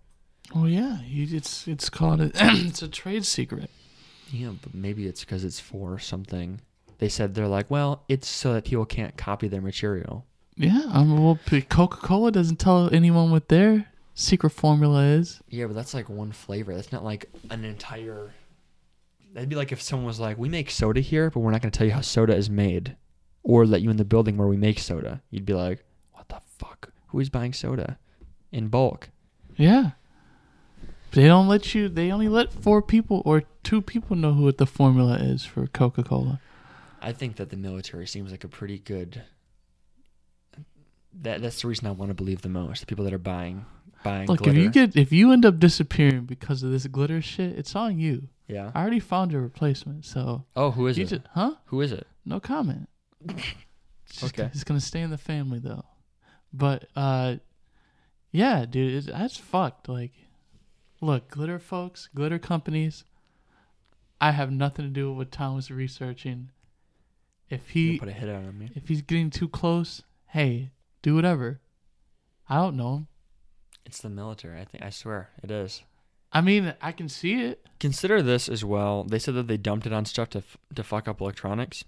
Oh 0.55 0.67
yeah, 0.67 1.01
you, 1.03 1.37
it's 1.37 1.67
it's 1.67 1.89
called 1.89 2.21
a, 2.21 2.31
it's 2.35 2.83
a 2.83 2.89
trade 2.89 3.25
secret. 3.25 3.71
Yeah, 4.31 4.51
but 4.61 4.75
maybe 4.75 5.07
it's 5.07 5.21
because 5.25 5.45
it's 5.45 5.61
for 5.61 5.99
something. 5.99 6.61
They 6.99 7.09
said 7.09 7.35
they're 7.35 7.47
like, 7.47 7.71
well, 7.71 8.03
it's 8.09 8.29
so 8.29 8.55
that 8.55 8.65
people 8.65 8.87
can't 8.87 9.17
copy 9.17 9.49
their 9.49 9.61
material. 9.61 10.25
Yeah, 10.57 10.83
um, 10.91 11.23
well, 11.23 11.39
Coca 11.69 11.99
Cola 11.99 12.33
doesn't 12.33 12.59
tell 12.59 12.93
anyone 12.93 13.31
what 13.31 13.49
their 13.49 13.89
secret 14.15 14.51
formula 14.51 15.03
is. 15.03 15.41
Yeah, 15.51 15.67
but 15.67 15.75
that's 15.75 15.93
like 15.93 16.09
one 16.09 16.33
flavor. 16.33 16.75
That's 16.75 16.93
not 16.93 17.05
like 17.05 17.29
an 17.51 17.65
entire. 17.65 18.33
That'd 19.37 19.51
be 19.51 19.57
like 19.57 19.71
if 19.71 19.83
someone 19.83 20.07
was 20.07 20.19
like, 20.19 20.39
"We 20.39 20.49
make 20.49 20.71
soda 20.71 21.01
here, 21.01 21.29
but 21.29 21.41
we're 21.41 21.51
not 21.51 21.61
going 21.61 21.71
to 21.71 21.77
tell 21.77 21.87
you 21.87 21.93
how 21.93 22.01
soda 22.01 22.35
is 22.35 22.49
made," 22.49 22.97
or 23.43 23.67
let 23.67 23.83
you 23.83 23.91
in 23.91 23.99
the 23.99 24.05
building 24.07 24.39
where 24.39 24.49
we 24.49 24.57
make 24.57 24.79
soda. 24.79 25.21
You'd 25.31 25.45
be 25.45 25.53
like, 25.53 25.85
"What 26.13 26.31
the 26.31 26.41
fuck? 26.59 26.91
Who 27.09 27.21
is 27.21 27.29
buying 27.29 27.53
soda 27.53 27.99
in 28.51 28.69
bulk?" 28.69 29.11
Yeah. 29.55 29.91
They 31.11 31.27
don't 31.27 31.49
let 31.49 31.75
you. 31.75 31.91
They 31.91 32.11
only 32.11 32.29
let 32.29 32.51
four 32.51 32.81
people 32.81 33.21
or 33.27 33.43
two 33.63 33.83
people 33.83 34.17
know 34.17 34.33
who 34.33 34.45
what 34.45 34.57
the 34.57 34.65
formula 34.65 35.17
is 35.17 35.45
for 35.45 35.67
Coca 35.67 36.03
Cola. 36.03 36.41
I 37.03 37.13
think 37.13 37.37
that 37.37 37.51
the 37.51 37.59
military 37.59 38.07
seems 38.07 38.31
like 38.31 38.43
a 38.43 38.49
pretty 38.49 38.79
good. 38.79 39.23
That 41.13 41.43
that's 41.43 41.61
the 41.61 41.69
reason 41.69 41.87
I 41.87 41.91
want 41.91 42.09
to 42.09 42.15
believe 42.15 42.41
the 42.41 42.49
most. 42.49 42.81
The 42.81 42.87
people 42.87 43.05
that 43.05 43.13
are 43.13 43.19
buying 43.19 43.67
buying 44.03 44.29
Look, 44.29 44.39
glitter. 44.39 44.59
if 44.59 44.65
you 44.65 44.71
get 44.71 44.97
if 44.97 45.13
you 45.13 45.31
end 45.31 45.45
up 45.45 45.59
disappearing 45.59 46.25
because 46.25 46.63
of 46.63 46.71
this 46.71 46.87
glitter 46.87 47.21
shit, 47.21 47.59
it's 47.59 47.77
on 47.77 47.99
you. 47.99 48.29
Yeah. 48.49 48.71
I 48.75 48.81
already 48.81 49.01
found 49.01 49.33
your 49.33 49.41
replacement, 49.43 50.05
so 50.05 50.45
Oh, 50.55 50.71
who 50.71 50.87
is 50.87 50.97
you 50.99 51.05
it? 51.05 51.09
just 51.09 51.23
huh? 51.35 51.55
Who 51.67 51.81
is 51.81 51.93
it? 51.93 52.07
No 52.25 52.41
comment. 52.41 52.89
It's 53.29 53.43
just- 54.21 54.25
Okay. 54.39 54.51
It's 54.53 54.65
gonna 54.65 54.81
stay 54.81 55.01
in 55.01 55.11
the 55.11 55.19
family 55.19 55.59
though. 55.59 55.85
But 56.53 56.89
uh 56.97 57.37
yeah, 58.33 58.67
dude, 58.67 58.95
it's, 58.95 59.07
that's 59.07 59.37
fucked. 59.37 59.89
Like 59.89 60.13
look, 61.01 61.29
glitter 61.31 61.59
folks, 61.59 62.09
glitter 62.15 62.39
companies, 62.39 63.05
I 64.21 64.31
have 64.33 64.51
nothing 64.51 64.85
to 64.87 64.91
do 64.91 65.09
with 65.11 65.17
what 65.19 65.33
Tom 65.33 65.57
was 65.57 65.71
researching. 65.71 66.51
If 67.49 67.71
he 67.71 67.99
put 67.99 68.09
a 68.09 68.13
hit 68.13 68.29
out 68.29 68.45
on 68.45 68.59
me. 68.59 68.71
if 68.75 68.89
he's 68.89 69.03
getting 69.03 69.31
too 69.31 69.49
close, 69.49 70.03
hey, 70.29 70.71
do 71.03 71.15
whatever. 71.15 71.61
I 72.49 72.57
don't 72.57 72.77
know 72.77 72.95
him. 72.97 73.09
It's 73.85 74.01
the 74.01 74.09
military. 74.09 74.61
I 74.61 74.65
think. 74.65 74.83
I 74.83 74.91
swear 74.91 75.31
it 75.43 75.51
is. 75.51 75.83
I 76.37 76.43
mean, 76.43 76.75
I 76.83 76.93
can 76.93 77.09
see 77.09 77.45
it. 77.45 77.67
Consider 77.81 78.21
this 78.21 78.47
as 78.47 78.63
well. 78.63 79.05
They 79.05 79.19
said 79.19 79.35
that 79.37 79.47
they 79.47 79.57
dumped 79.57 79.87
it 79.87 79.93
on 79.95 80.05
stuff 80.05 80.29
to 80.31 80.39
f- 80.39 80.59
to 80.75 80.83
fuck 80.83 81.09
up 81.09 81.23
electronics. 81.23 81.83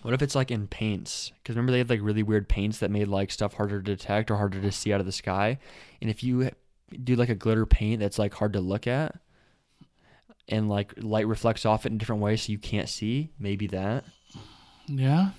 What 0.00 0.14
if 0.14 0.22
it's 0.22 0.34
like 0.34 0.50
in 0.50 0.68
paints? 0.68 1.32
Because 1.36 1.54
remember 1.54 1.72
they 1.72 1.78
had 1.78 1.90
like 1.90 2.00
really 2.00 2.22
weird 2.22 2.48
paints 2.48 2.78
that 2.78 2.90
made 2.90 3.08
like 3.08 3.30
stuff 3.30 3.52
harder 3.54 3.82
to 3.82 3.96
detect 3.96 4.30
or 4.30 4.36
harder 4.36 4.58
to 4.62 4.72
see 4.72 4.90
out 4.90 5.00
of 5.00 5.06
the 5.06 5.12
sky. 5.12 5.58
And 6.00 6.08
if 6.08 6.24
you 6.24 6.50
do 7.04 7.14
like 7.14 7.28
a 7.28 7.34
glitter 7.34 7.66
paint 7.66 8.00
that's 8.00 8.18
like 8.18 8.32
hard 8.32 8.54
to 8.54 8.60
look 8.60 8.86
at, 8.86 9.16
and 10.48 10.70
like 10.70 10.94
light 10.96 11.26
reflects 11.26 11.66
off 11.66 11.84
it 11.84 11.92
in 11.92 11.98
different 11.98 12.22
ways, 12.22 12.42
so 12.44 12.52
you 12.52 12.58
can't 12.58 12.88
see, 12.88 13.32
maybe 13.38 13.66
that. 13.66 14.04
Yeah. 14.86 15.32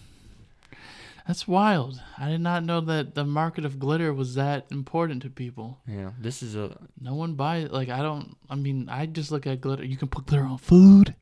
That's 1.30 1.48
wild. 1.48 2.02
I 2.18 2.28
did 2.30 2.42
not 2.42 2.63
know 2.63 2.82
that 2.82 3.13
the 3.13 3.24
market 3.24 3.63
of 3.63 3.78
glitter 3.78 4.12
was 4.12 4.34
that 4.34 4.65
important 4.72 5.22
to 5.22 5.30
people. 5.30 5.78
Yeah, 5.88 6.10
this 6.20 6.42
is 6.42 6.56
a 6.56 6.76
No 7.00 7.13
one 7.13 7.36
buys 7.36 7.70
like 7.70 7.88
I 7.89 8.02
don't 8.02 8.36
I 8.50 8.56
mean 8.56 8.89
I 8.89 9.06
just 9.06 9.30
look 9.32 9.46
at 9.46 9.62
glitter. 9.62 9.86
You 9.86 9.96
can 9.96 10.08
put 10.08 10.26
glitter 10.26 10.44
on 10.44 10.58
food. 10.58 11.13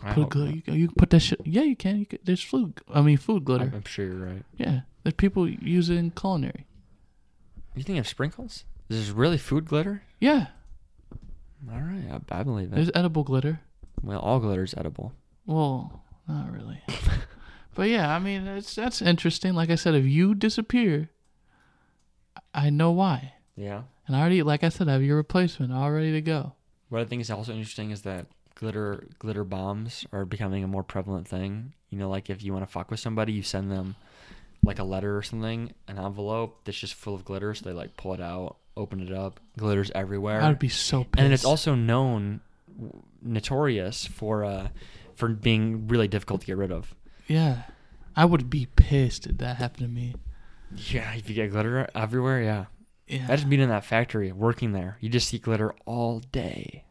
I 0.00 0.12
Put 0.12 0.28
glitter. 0.28 0.52
You, 0.52 0.62
can- 0.62 0.74
you 0.74 0.86
can 0.86 0.94
put 0.94 1.10
that 1.10 1.18
shit. 1.18 1.40
Yeah, 1.44 1.62
you 1.62 1.74
can. 1.74 1.98
You 1.98 2.06
can 2.06 2.20
there's 2.22 2.44
food. 2.44 2.80
I 2.94 3.00
mean, 3.02 3.16
food 3.16 3.44
glitter. 3.44 3.72
I'm, 3.74 3.82
sure 3.84 4.06
you're 4.06 4.24
right. 4.24 4.44
yeah, 4.56 4.82
there's 5.02 5.14
people 5.14 5.48
use 5.50 5.90
it 5.90 5.96
in 5.96 6.12
culinary. 6.12 6.68
You 7.74 7.82
think 7.82 7.98
of 7.98 8.06
sprinkles? 8.06 8.66
This 8.86 8.98
is 9.00 9.10
really 9.10 9.36
food 9.38 9.64
glitter? 9.66 10.02
Yeah, 10.20 10.46
All 11.68 11.80
right, 11.80 12.22
I, 12.30 12.38
I 12.38 12.42
believe 12.44 12.68
it. 12.72 12.76
there's 12.76 12.90
edible 12.94 13.24
glitter. 13.24 13.62
Well, 14.00 14.20
all 14.20 14.38
glitter 14.38 14.62
is 14.62 14.74
edible. 14.78 15.12
Well, 15.44 16.04
not 16.28 16.52
really. 16.52 16.80
but 17.78 17.88
yeah, 17.88 18.12
I 18.12 18.18
mean, 18.18 18.44
it's 18.48 18.74
that's 18.74 19.00
interesting. 19.00 19.54
Like 19.54 19.70
I 19.70 19.76
said, 19.76 19.94
if 19.94 20.04
you 20.04 20.34
disappear, 20.34 21.10
I 22.52 22.70
know 22.70 22.90
why, 22.90 23.34
Yeah. 23.54 23.82
and 24.06 24.16
I 24.16 24.20
already, 24.20 24.42
like 24.42 24.64
I 24.64 24.68
said, 24.68 24.88
I 24.88 24.94
have 24.94 25.02
your 25.02 25.16
replacement 25.16 25.72
all 25.72 25.90
ready 25.92 26.10
to 26.10 26.20
go. 26.20 26.54
What 26.88 27.00
I 27.00 27.04
think 27.04 27.20
is 27.22 27.30
also 27.30 27.52
interesting 27.52 27.92
is 27.92 28.02
that 28.02 28.26
glitter 28.56 29.06
glitter 29.20 29.44
bombs 29.44 30.04
are 30.12 30.24
becoming 30.24 30.64
a 30.64 30.66
more 30.68 30.82
prevalent 30.82 31.28
thing. 31.28 31.72
You 31.90 31.98
know, 31.98 32.08
like 32.10 32.28
if 32.30 32.42
you 32.42 32.52
want 32.52 32.66
to 32.66 32.70
fuck 32.72 32.90
with 32.90 32.98
somebody, 33.00 33.32
you 33.32 33.42
send 33.42 33.70
them 33.70 33.94
like 34.64 34.80
a 34.80 34.84
letter 34.84 35.16
or 35.16 35.22
something, 35.22 35.72
an 35.86 35.98
envelope 35.98 36.64
that's 36.64 36.78
just 36.78 36.94
full 36.94 37.14
of 37.14 37.24
glitter. 37.24 37.54
So 37.54 37.64
they 37.66 37.72
like 37.72 37.96
pull 37.96 38.12
it 38.14 38.20
out, 38.20 38.56
open 38.76 38.98
it 39.00 39.12
up, 39.12 39.38
glitters 39.56 39.92
everywhere. 39.94 40.42
I'd 40.42 40.58
be 40.58 40.68
so 40.68 41.04
pissed. 41.04 41.22
and 41.22 41.32
it's 41.32 41.44
also 41.44 41.76
known, 41.76 42.40
notorious 43.22 44.06
for 44.06 44.44
uh, 44.44 44.68
for 45.14 45.28
being 45.28 45.86
really 45.88 46.08
difficult 46.08 46.40
to 46.40 46.46
get 46.48 46.56
rid 46.56 46.72
of. 46.72 46.94
Yeah, 47.28 47.62
I 48.16 48.24
would 48.24 48.50
be 48.50 48.66
pissed 48.74 49.26
if 49.26 49.38
that 49.38 49.56
happened 49.58 49.82
to 49.86 49.88
me. 49.88 50.14
Yeah, 50.74 51.12
if 51.14 51.28
you 51.28 51.34
get 51.34 51.50
glitter 51.50 51.88
everywhere, 51.94 52.42
yeah. 52.42 52.64
Yeah, 53.06 53.24
Imagine 53.24 53.48
being 53.48 53.62
in 53.62 53.68
that 53.70 53.84
factory, 53.86 54.32
working 54.32 54.72
there. 54.72 54.98
You 55.00 55.08
just 55.08 55.28
see 55.28 55.38
glitter 55.38 55.74
all 55.86 56.18
day. 56.20 56.84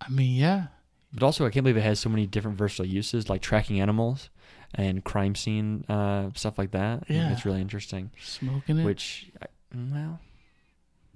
I 0.00 0.08
mean, 0.08 0.34
yeah, 0.34 0.66
But 1.12 1.22
also, 1.22 1.46
I 1.46 1.50
can't 1.50 1.62
believe 1.62 1.76
it 1.76 1.82
has 1.82 2.00
so 2.00 2.08
many 2.08 2.26
different 2.26 2.58
versatile 2.58 2.86
uses, 2.86 3.28
like 3.30 3.40
tracking 3.40 3.80
animals 3.80 4.30
and 4.74 5.04
crime 5.04 5.34
scene 5.36 5.84
uh, 5.88 6.30
stuff 6.34 6.58
like 6.58 6.72
that. 6.72 7.04
Yeah. 7.08 7.30
it's 7.30 7.44
really 7.44 7.60
interesting. 7.60 8.10
smoking 8.20 8.78
it. 8.78 8.84
Which, 8.84 9.30
I- 9.40 9.46
well, 9.74 10.18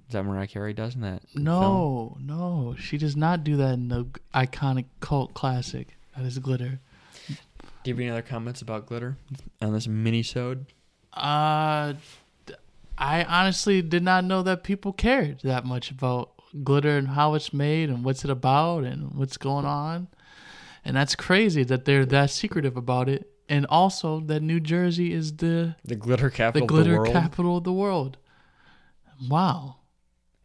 is 0.07 0.13
that 0.13 0.23
Mariah 0.23 0.47
Carey 0.47 0.73
does 0.73 0.95
in 0.95 1.01
that? 1.01 1.27
film? 1.29 1.43
no, 1.43 2.17
no, 2.21 2.75
she 2.79 2.97
does 2.97 3.17
not 3.17 3.43
do 3.43 3.57
that 3.57 3.73
in 3.73 3.89
the 3.89 4.05
iconic 4.33 4.85
cult 5.01 5.33
classic 5.33 5.97
that 6.15 6.25
is 6.25 6.39
glitter. 6.39 6.79
Do 7.87 7.91
you 7.91 7.95
have 7.95 8.01
any 8.01 8.09
other 8.09 8.21
comments 8.21 8.61
about 8.61 8.85
glitter 8.85 9.15
on 9.61 9.71
this 9.71 9.87
mini-sode? 9.87 10.65
Uh, 11.13 11.93
d- 12.45 12.53
I 12.97 13.23
honestly 13.23 13.81
did 13.81 14.03
not 14.03 14.25
know 14.25 14.43
that 14.43 14.65
people 14.65 14.91
cared 14.91 15.39
that 15.43 15.63
much 15.65 15.89
about 15.89 16.31
glitter 16.65 16.97
and 16.97 17.07
how 17.07 17.33
it's 17.33 17.53
made 17.53 17.89
and 17.89 18.03
what's 18.03 18.25
it 18.25 18.29
about 18.29 18.83
and 18.83 19.13
what's 19.13 19.37
going 19.37 19.63
on. 19.65 20.09
And 20.83 20.97
that's 20.97 21.15
crazy 21.15 21.63
that 21.63 21.85
they're 21.85 22.05
that 22.07 22.29
secretive 22.29 22.75
about 22.75 23.07
it. 23.07 23.31
And 23.47 23.65
also 23.67 24.19
that 24.19 24.41
New 24.41 24.59
Jersey 24.59 25.13
is 25.13 25.37
the 25.37 25.77
The 25.85 25.95
glitter 25.95 26.29
the 26.29 26.35
capital 26.35 26.67
glitter 26.67 26.89
of 26.91 27.05
the 27.05 27.11
world. 27.11 27.13
capital 27.13 27.57
of 27.59 27.63
the 27.63 27.71
world. 27.71 28.17
Wow, 29.29 29.77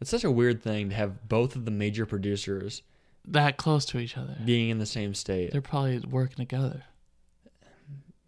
it's 0.00 0.10
such 0.10 0.22
a 0.22 0.30
weird 0.30 0.62
thing 0.62 0.90
to 0.90 0.94
have 0.94 1.28
both 1.28 1.56
of 1.56 1.64
the 1.64 1.72
major 1.72 2.06
producers 2.06 2.82
that 3.26 3.56
close 3.56 3.84
to 3.86 3.98
each 3.98 4.16
other. 4.16 4.36
being 4.44 4.70
in 4.70 4.78
the 4.78 4.86
same 4.86 5.12
state. 5.12 5.50
They're 5.50 5.60
probably 5.60 5.98
working 5.98 6.36
together. 6.36 6.84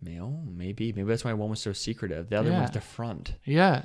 Male, 0.04 0.42
maybe. 0.46 0.92
Maybe 0.92 1.08
that's 1.08 1.24
why 1.24 1.32
one 1.32 1.50
was 1.50 1.60
so 1.60 1.72
secretive. 1.72 2.28
The 2.28 2.38
other 2.38 2.50
Yeah. 2.50 2.60
one's 2.60 2.70
the 2.72 2.80
front. 2.80 3.34
Yeah. 3.44 3.82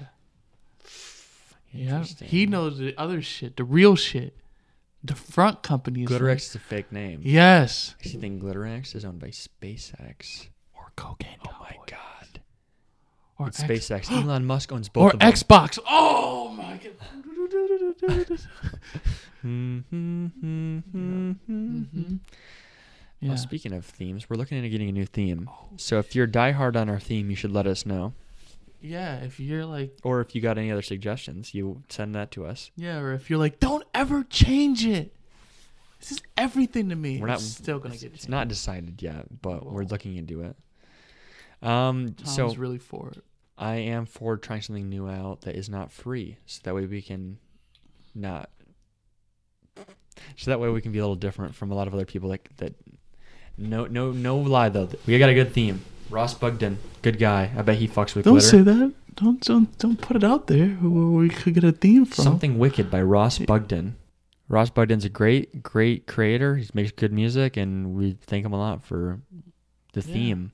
Yeah. 1.71 2.03
He 2.03 2.45
knows 2.45 2.77
the 2.79 2.95
other 2.97 3.21
shit, 3.21 3.55
the 3.57 3.63
real 3.63 3.95
shit. 3.95 4.35
The 5.03 5.15
front 5.15 5.63
companies. 5.63 6.09
Glitterex 6.09 6.37
is 6.49 6.55
a 6.55 6.59
fake 6.59 6.91
name. 6.91 7.21
Yes. 7.23 7.91
I 7.97 7.99
actually 8.03 8.19
think 8.21 8.43
Glitterex 8.43 8.95
is 8.95 9.05
owned 9.05 9.19
by 9.19 9.29
SpaceX. 9.29 10.47
Or 10.75 10.91
cocaine. 10.97 11.37
Oh 11.47 11.55
my 11.61 11.77
god. 11.87 12.41
Or 13.37 13.47
X- 13.47 13.63
SpaceX. 13.63 14.11
Elon 14.23 14.43
Musk 14.45 14.73
owns 14.73 14.89
both 14.89 15.03
or 15.03 15.13
of 15.13 15.19
them. 15.19 15.31
Xbox. 15.31 15.79
Oh 15.87 16.49
my 16.49 16.77
god. 16.77 18.39
Mm-hmm. 19.41 19.95
mm-hmm, 19.95 20.77
mm-hmm. 20.77 21.31
mm-hmm. 21.49 22.15
Yeah. 23.21 23.29
Well, 23.29 23.37
speaking 23.37 23.73
of 23.73 23.85
themes, 23.85 24.29
we're 24.29 24.37
looking 24.37 24.57
into 24.57 24.69
getting 24.69 24.89
a 24.89 24.93
new 24.93 25.05
theme. 25.05 25.49
So 25.77 25.99
if 25.99 26.15
you're 26.15 26.27
diehard 26.27 26.75
on 26.77 26.89
our 26.89 26.99
theme, 26.99 27.29
you 27.29 27.35
should 27.35 27.51
let 27.51 27.67
us 27.67 27.85
know. 27.85 28.13
yeah, 28.81 29.17
if 29.17 29.39
you're 29.41 29.65
like 29.65 29.97
Or 30.03 30.21
if 30.21 30.33
you 30.35 30.41
got 30.41 30.57
any 30.57 30.71
other 30.71 30.81
suggestions, 30.81 31.53
you 31.53 31.83
send 31.89 32.15
that 32.15 32.31
to 32.31 32.45
us. 32.45 32.71
yeah, 32.77 32.97
or 32.99 33.11
if 33.13 33.29
you're 33.29 33.39
like, 33.39 33.59
don't 33.59 33.83
ever 33.93 34.23
change 34.23 34.85
it. 34.85 35.13
This 35.99 36.13
is 36.13 36.21
everything 36.37 36.87
to 36.89 36.95
me. 36.95 37.19
We're 37.19 37.27
not 37.27 37.39
It's 37.39 37.47
still 37.47 37.77
gonna 37.79 37.93
it's, 37.95 38.03
get 38.03 38.13
it's 38.13 38.21
changed. 38.21 38.29
not 38.29 38.47
decided 38.47 39.01
yet, 39.01 39.41
but 39.41 39.65
we're 39.65 39.83
looking 39.83 40.15
into 40.15 40.41
it. 40.43 40.55
Um, 41.61 42.13
Tom's 42.13 42.35
so 42.35 42.53
really 42.55 42.77
for 42.77 43.09
it. 43.09 43.21
I 43.57 43.75
am 43.75 44.05
for 44.05 44.37
trying 44.37 44.61
something 44.61 44.87
new 44.87 45.09
out 45.09 45.41
that 45.41 45.57
is 45.57 45.67
not 45.69 45.91
free, 45.91 46.37
so 46.45 46.61
that 46.63 46.73
way 46.73 46.85
we 46.85 47.01
can 47.01 47.37
not. 48.15 48.49
So 50.37 50.51
that 50.51 50.59
way 50.61 50.69
we 50.69 50.79
can 50.79 50.93
be 50.93 50.99
a 50.99 51.01
little 51.01 51.15
different 51.17 51.53
from 51.55 51.69
a 51.71 51.75
lot 51.75 51.87
of 51.87 51.93
other 51.93 52.05
people 52.05 52.29
that 52.29 52.47
that. 52.57 52.75
No, 53.59 53.85
no, 53.85 54.11
no 54.11 54.37
lie 54.37 54.69
though. 54.69 54.89
We 55.05 55.19
got 55.19 55.29
a 55.29 55.33
good 55.33 55.53
theme. 55.53 55.81
Ross 56.09 56.33
Bugden, 56.33 56.79
good 57.01 57.19
guy. 57.19 57.51
I 57.55 57.61
bet 57.61 57.77
he 57.77 57.87
fucks 57.87 58.15
with 58.15 58.25
Don't 58.25 58.35
glitter. 58.35 58.47
say 58.47 58.61
that. 58.61 58.93
Don't 59.15 59.41
don't 59.41 59.77
don't 59.77 59.99
put 60.01 60.15
it 60.15 60.23
out 60.23 60.47
there. 60.47 60.67
Where 60.69 61.19
we 61.21 61.29
could 61.29 61.53
get 61.53 61.63
a 61.63 61.71
theme 61.71 62.05
from. 62.05 62.23
Something 62.23 62.57
Wicked 62.57 62.89
by 62.89 63.01
Ross 63.01 63.37
Bugden. 63.39 63.95
Ross 64.47 64.69
Bugden's 64.71 65.05
a 65.05 65.09
great, 65.09 65.61
great 65.61 66.07
creator. 66.07 66.55
He 66.55 66.67
makes 66.73 66.91
good 66.91 67.11
music, 67.13 67.57
and 67.57 67.93
we 67.95 68.17
thank 68.25 68.43
him 68.45 68.53
a 68.53 68.57
lot 68.57 68.83
for 68.83 69.19
the 69.93 69.99
Yeah. 70.01 70.13
theme. 70.13 70.51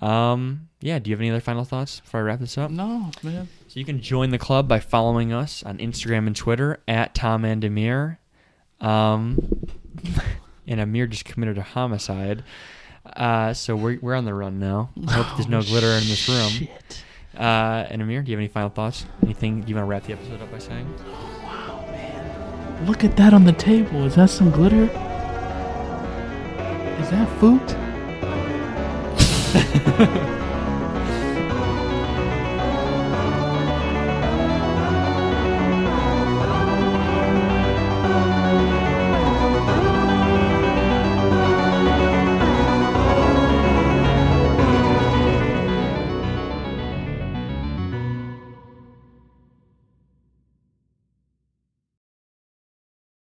Um, 0.00 0.68
yeah. 0.80 0.98
Do 0.98 1.10
you 1.10 1.14
have 1.16 1.20
any 1.20 1.30
other 1.30 1.40
final 1.40 1.64
thoughts 1.64 2.00
before 2.00 2.20
I 2.20 2.22
wrap 2.22 2.40
this 2.40 2.56
up? 2.56 2.70
No, 2.70 3.10
man. 3.22 3.48
So 3.68 3.78
you 3.80 3.84
can 3.84 4.00
join 4.00 4.30
the 4.30 4.38
club 4.38 4.68
by 4.68 4.80
following 4.80 5.32
us 5.32 5.62
on 5.64 5.78
Instagram 5.78 6.26
and 6.26 6.34
Twitter 6.36 6.80
at 6.88 7.14
Tom 7.14 7.44
and 7.44 7.62
Amir. 7.64 8.18
Um, 8.80 9.53
and 10.66 10.80
Amir 10.80 11.06
just 11.06 11.24
committed 11.24 11.58
a 11.58 11.62
homicide. 11.62 12.42
Uh, 13.04 13.52
so 13.52 13.76
we're 13.76 13.98
we're 14.00 14.14
on 14.14 14.24
the 14.24 14.32
run 14.34 14.58
now. 14.58 14.90
I 15.06 15.12
hope 15.12 15.36
there's 15.36 15.48
no 15.48 15.58
Oh, 15.58 15.62
glitter 15.62 15.88
in 15.88 16.06
this 16.08 16.28
room. 16.28 16.48
Shit. 16.50 17.04
Uh, 17.36 17.84
and 17.90 18.00
Amir, 18.00 18.22
do 18.22 18.30
you 18.30 18.36
have 18.36 18.40
any 18.40 18.48
final 18.48 18.70
thoughts? 18.70 19.04
Anything 19.22 19.66
you 19.66 19.74
want 19.74 19.84
to 19.84 19.88
wrap 19.90 20.04
the 20.04 20.12
episode 20.14 20.40
up 20.40 20.50
by 20.52 20.58
saying? 20.58 20.86
Wow, 21.42 21.84
man. 21.90 22.86
Look 22.86 23.04
at 23.04 23.16
that 23.16 23.34
on 23.34 23.44
the 23.44 23.52
table. 23.52 24.04
Is 24.04 24.14
that 24.14 24.30
some 24.30 24.50
glitter? 24.50 24.84
Is 27.00 27.10
that 27.10 27.28
food? 27.40 27.60